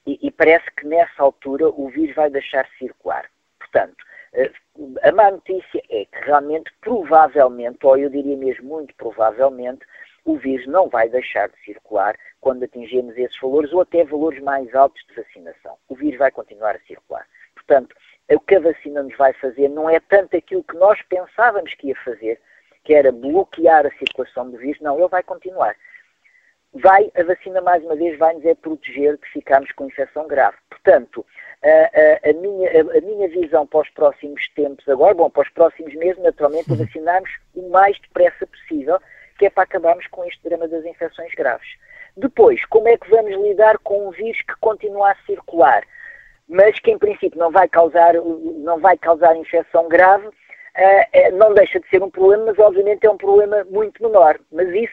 E, 0.06 0.18
e, 0.20 0.30
parece 0.30 0.68
que 0.76 0.86
nessa 0.86 1.22
altura 1.22 1.68
o 1.68 1.88
vírus 1.88 2.16
vai 2.16 2.28
deixar 2.28 2.66
circular. 2.78 3.30
Portanto, 3.58 4.02
uh, 4.34 4.94
a 5.02 5.12
má 5.12 5.30
notícia 5.30 5.82
é 5.90 6.06
que 6.06 6.24
realmente, 6.24 6.72
provavelmente, 6.80 7.78
ou 7.82 7.96
eu 7.96 8.10
diria 8.10 8.36
mesmo 8.36 8.68
muito 8.68 8.94
provavelmente, 8.96 9.84
o 10.24 10.36
vírus 10.36 10.66
não 10.66 10.88
vai 10.88 11.08
deixar 11.08 11.48
de 11.48 11.58
circular 11.64 12.16
quando 12.40 12.64
atingirmos 12.64 13.16
esses 13.16 13.38
valores 13.40 13.72
ou 13.72 13.80
até 13.80 14.04
valores 14.04 14.42
mais 14.42 14.74
altos 14.74 15.04
de 15.06 15.14
vacinação. 15.14 15.76
O 15.88 15.94
vírus 15.94 16.18
vai 16.18 16.30
continuar 16.30 16.76
a 16.76 16.80
circular. 16.80 17.26
Portanto, 17.54 17.94
o 18.30 18.40
que 18.40 18.54
a 18.54 18.60
vacina 18.60 19.02
nos 19.02 19.16
vai 19.16 19.32
fazer 19.34 19.68
não 19.68 19.88
é 19.90 20.00
tanto 20.00 20.36
aquilo 20.36 20.64
que 20.64 20.76
nós 20.76 21.00
pensávamos 21.02 21.74
que 21.74 21.88
ia 21.88 21.96
fazer, 21.96 22.40
que 22.84 22.94
era 22.94 23.12
bloquear 23.12 23.86
a 23.86 23.98
circulação 23.98 24.50
do 24.50 24.58
vírus, 24.58 24.80
não, 24.80 24.98
ele 24.98 25.08
vai 25.08 25.22
continuar. 25.22 25.76
Vai, 26.74 27.12
a 27.14 27.22
vacina 27.22 27.60
mais 27.60 27.84
uma 27.84 27.94
vez 27.94 28.18
vai 28.18 28.34
nos 28.34 28.44
é 28.46 28.54
proteger 28.54 29.18
de 29.18 29.26
ficarmos 29.28 29.70
com 29.72 29.86
infecção 29.86 30.26
grave. 30.26 30.56
Portanto, 30.70 31.24
a, 31.62 31.68
a, 31.68 32.30
a, 32.30 32.32
minha, 32.32 32.70
a, 32.70 33.00
minha 33.02 33.28
visão 33.28 33.66
para 33.66 33.80
os 33.80 33.90
próximos 33.90 34.48
tempos 34.54 34.88
agora, 34.88 35.14
bom, 35.14 35.28
para 35.28 35.42
os 35.42 35.50
próximos 35.50 35.94
meses, 35.94 36.20
naturalmente, 36.22 36.72
é 36.72 36.76
vacinarmos 36.76 37.30
o 37.54 37.68
mais 37.68 37.98
depressa 38.00 38.46
possível, 38.46 38.98
que 39.42 39.46
é 39.46 39.50
para 39.50 39.64
acabarmos 39.64 40.06
com 40.06 40.24
este 40.24 40.40
drama 40.44 40.68
das 40.68 40.84
infecções 40.84 41.34
graves. 41.34 41.66
Depois, 42.16 42.64
como 42.66 42.86
é 42.86 42.96
que 42.96 43.10
vamos 43.10 43.34
lidar 43.42 43.76
com 43.78 44.06
um 44.06 44.12
vírus 44.12 44.40
que 44.42 44.54
continua 44.60 45.10
a 45.10 45.16
circular? 45.26 45.82
mas 46.48 46.78
que 46.80 46.90
em 46.90 46.98
princípio 46.98 47.38
não 47.38 47.50
vai 47.50 47.66
causar, 47.66 48.12
não 48.14 48.78
vai 48.78 48.98
causar 48.98 49.34
infecção 49.36 49.88
grave, 49.88 50.26
uh, 50.26 51.36
não 51.36 51.54
deixa 51.54 51.80
de 51.80 51.88
ser 51.88 52.02
um 52.02 52.10
problema, 52.10 52.46
mas 52.46 52.58
obviamente 52.58 53.06
é 53.06 53.10
um 53.10 53.16
problema 53.16 53.64
muito 53.70 54.02
menor. 54.02 54.38
Mas 54.52 54.68
isso, 54.68 54.92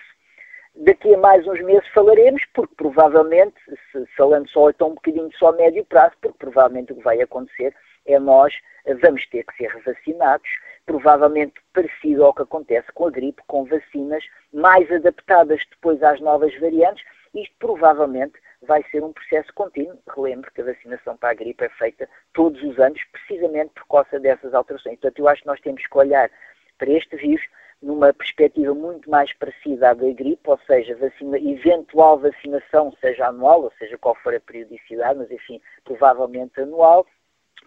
daqui 0.76 1.14
a 1.14 1.18
mais 1.18 1.46
uns 1.46 1.62
meses 1.62 1.88
falaremos, 1.90 2.42
porque 2.54 2.74
provavelmente, 2.76 3.56
se, 3.92 4.06
falando 4.16 4.48
só 4.50 4.70
então 4.70 4.90
um 4.90 4.96
bocadinho 4.96 5.30
só 5.38 5.50
a 5.50 5.54
médio 5.54 5.84
prazo, 5.84 6.16
porque 6.22 6.38
provavelmente 6.38 6.94
o 6.94 6.96
que 6.96 7.04
vai 7.04 7.20
acontecer 7.22 7.76
é 8.06 8.18
nós 8.20 8.54
vamos 9.02 9.28
ter 9.28 9.44
que 9.44 9.58
ser 9.58 9.70
revacinados, 9.70 10.50
provavelmente 10.86 11.54
parecido 11.74 12.26
ao 12.26 12.34
que 12.34 12.42
acontece 12.42 12.92
com 12.94 13.08
a 13.08 13.12
gripe, 13.12 13.42
com 13.48 13.66
vacinas 13.66 14.24
mais 14.54 14.92
adaptadas 14.92 15.62
depois 15.70 16.02
às 16.04 16.20
novas 16.20 16.58
variantes, 16.60 17.04
isto 17.34 17.54
provavelmente 17.60 18.40
vai 18.62 18.84
ser 18.92 19.04
um 19.04 19.14
processo 19.14 19.54
contínuo. 19.54 20.00
Relembro 20.16 20.52
que 20.52 20.62
a 20.62 20.66
vacinação 20.66 21.16
para 21.18 21.30
a 21.30 21.34
gripe 21.34 21.64
é 21.64 21.70
feita 21.70 22.10
todos 22.34 22.62
os 22.64 22.80
anos, 22.80 23.02
precisamente 23.12 23.72
por 23.74 23.88
causa 23.88 24.20
dessas 24.20 24.54
alterações. 24.54 25.00
Portanto, 25.00 25.20
eu 25.20 25.28
acho 25.28 25.42
que 25.42 25.48
nós 25.48 25.62
temos 25.62 25.86
que 25.86 25.98
olhar 25.98 26.30
para 26.78 26.92
este 26.92 27.16
vírus 27.16 27.46
numa 27.82 28.14
perspectiva 28.14 28.74
muito 28.74 29.10
mais 29.10 29.32
parecida 29.34 29.92
à 29.92 29.94
da 29.94 30.12
gripe, 30.12 30.50
ou 30.50 30.60
seja, 30.68 30.96
vacina, 30.98 31.38
eventual 31.38 32.20
vacinação, 32.20 32.92
seja 33.00 33.28
anual, 33.28 33.64
ou 33.64 33.72
seja, 33.80 33.98
qual 33.98 34.16
for 34.16 34.36
a 34.36 34.40
periodicidade, 34.40 35.18
mas 35.18 35.32
enfim, 35.32 35.62
provavelmente 35.86 36.60
anual, 36.60 37.08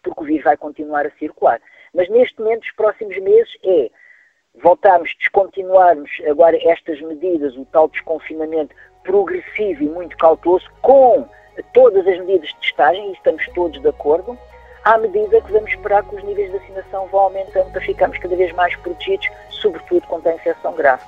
porque 0.02 0.20
o 0.20 0.24
vírus 0.24 0.44
vai 0.44 0.56
continuar 0.56 1.06
a 1.06 1.10
circular. 1.12 1.60
Mas 1.94 2.08
neste 2.08 2.40
momento, 2.40 2.62
os 2.62 2.72
próximos 2.72 3.16
meses 3.18 3.50
é 3.64 3.90
voltarmos, 4.62 5.10
descontinuarmos 5.18 6.10
agora 6.28 6.58
estas 6.62 7.00
medidas, 7.00 7.56
o 7.56 7.64
tal 7.66 7.88
desconfinamento, 7.88 8.74
progressivo 9.02 9.82
e 9.82 9.88
muito 9.88 10.16
cauteloso, 10.16 10.66
com 10.80 11.26
todas 11.74 12.06
as 12.06 12.18
medidas 12.20 12.48
de 12.48 12.56
testagem, 12.56 13.10
e 13.10 13.12
estamos 13.12 13.46
todos 13.54 13.80
de 13.80 13.88
acordo, 13.88 14.38
à 14.84 14.98
medida 14.98 15.40
que 15.40 15.52
vamos 15.52 15.70
esperar 15.70 16.02
que 16.08 16.16
os 16.16 16.24
níveis 16.24 16.50
de 16.50 16.58
vacinação 16.58 17.06
vão 17.08 17.20
aumentando 17.20 17.70
para 17.70 17.80
ficarmos 17.80 18.18
cada 18.18 18.36
vez 18.36 18.52
mais 18.52 18.74
protegidos, 18.76 19.28
sobretudo 19.50 20.06
contra 20.06 20.32
a 20.32 20.34
infecção 20.34 20.74
grave. 20.74 21.02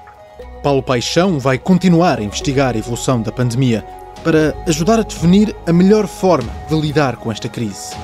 Paulo 0.62 0.83
Paixão 0.83 1.38
vai 1.38 1.59
continuar 1.59 2.18
a 2.18 2.23
investigar 2.23 2.75
a 2.75 2.79
evolução 2.79 3.23
da 3.23 3.33
pandemia 3.33 3.85
para 4.23 4.55
ajudar 4.66 4.99
a 4.99 5.03
definir 5.03 5.55
a 5.66 5.73
melhor 5.73 6.07
forma 6.07 6.51
de 6.68 6.81
lidar 6.81 7.16
com 7.16 7.31
esta 7.31 7.49
crise. 7.49 7.94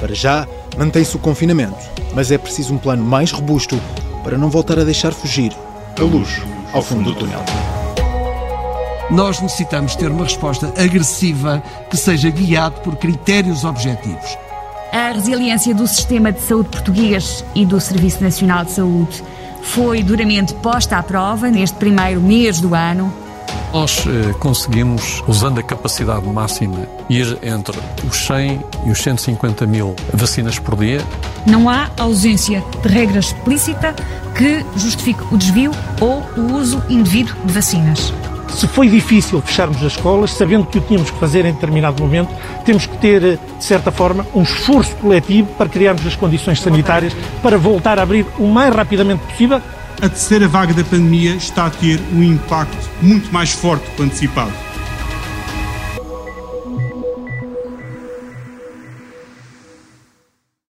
Para 0.00 0.14
já, 0.14 0.48
mantém-se 0.78 1.14
o 1.14 1.18
confinamento, 1.18 1.78
mas 2.14 2.32
é 2.32 2.38
preciso 2.38 2.72
um 2.74 2.78
plano 2.78 3.04
mais 3.04 3.30
robusto 3.30 3.78
para 4.24 4.38
não 4.38 4.48
voltar 4.48 4.78
a 4.78 4.84
deixar 4.84 5.12
fugir 5.12 5.52
a 5.98 6.02
luz 6.02 6.40
ao 6.72 6.80
fundo 6.80 7.12
do 7.12 7.14
túnel. 7.14 7.44
Nós 9.10 9.40
necessitamos 9.40 9.94
ter 9.96 10.10
uma 10.10 10.24
resposta 10.24 10.72
agressiva 10.80 11.62
que 11.90 11.96
seja 11.96 12.30
guiada 12.30 12.76
por 12.76 12.96
critérios 12.96 13.64
objetivos. 13.64 14.38
A 14.92 15.12
resiliência 15.12 15.74
do 15.74 15.86
sistema 15.86 16.32
de 16.32 16.40
saúde 16.40 16.70
português 16.70 17.44
e 17.54 17.66
do 17.66 17.80
Serviço 17.80 18.22
Nacional 18.22 18.64
de 18.64 18.72
Saúde 18.72 19.22
foi 19.62 20.02
duramente 20.02 20.54
posta 20.54 20.96
à 20.96 21.02
prova 21.02 21.50
neste 21.50 21.76
primeiro 21.76 22.20
mês 22.20 22.60
do 22.60 22.74
ano. 22.74 23.12
Nós 23.72 24.04
eh, 24.06 24.32
conseguimos, 24.38 25.22
usando 25.26 25.60
a 25.60 25.62
capacidade 25.62 26.26
máxima, 26.26 26.88
ir 27.08 27.38
entre 27.42 27.78
os 28.08 28.26
100 28.26 28.60
e 28.84 28.90
os 28.90 28.98
150 28.98 29.66
mil 29.66 29.94
vacinas 30.12 30.58
por 30.58 30.76
dia. 30.76 31.00
Não 31.46 31.68
há 31.68 31.88
ausência 31.98 32.64
de 32.82 32.88
regra 32.88 33.20
explícita 33.20 33.94
que 34.36 34.64
justifique 34.76 35.22
o 35.32 35.36
desvio 35.36 35.70
ou 36.00 36.22
o 36.36 36.54
uso 36.56 36.82
indevido 36.88 37.34
de 37.44 37.52
vacinas. 37.52 38.12
Se 38.54 38.66
foi 38.66 38.88
difícil 38.88 39.40
fecharmos 39.40 39.78
as 39.78 39.92
escolas, 39.92 40.32
sabendo 40.32 40.66
que 40.66 40.78
o 40.78 40.80
tínhamos 40.80 41.10
que 41.10 41.18
fazer 41.18 41.44
em 41.44 41.52
determinado 41.52 42.02
momento, 42.02 42.30
temos 42.64 42.86
que 42.86 42.96
ter, 42.98 43.38
de 43.38 43.64
certa 43.64 43.90
forma, 43.90 44.26
um 44.34 44.42
esforço 44.42 44.94
coletivo 44.96 45.48
para 45.54 45.68
criarmos 45.68 46.04
as 46.06 46.16
condições 46.16 46.60
sanitárias 46.60 47.14
para 47.42 47.56
voltar 47.56 47.98
a 47.98 48.02
abrir 48.02 48.26
o 48.38 48.46
mais 48.46 48.74
rapidamente 48.74 49.22
possível. 49.24 49.62
A 50.02 50.08
terceira 50.08 50.48
vaga 50.48 50.72
da 50.72 50.82
pandemia 50.82 51.34
está 51.34 51.66
a 51.66 51.70
ter 51.70 52.00
um 52.12 52.22
impacto 52.22 52.88
muito 53.02 53.30
mais 53.30 53.52
forte 53.52 53.84
do 53.84 53.96
que 53.96 54.02
antecipado 54.02 54.69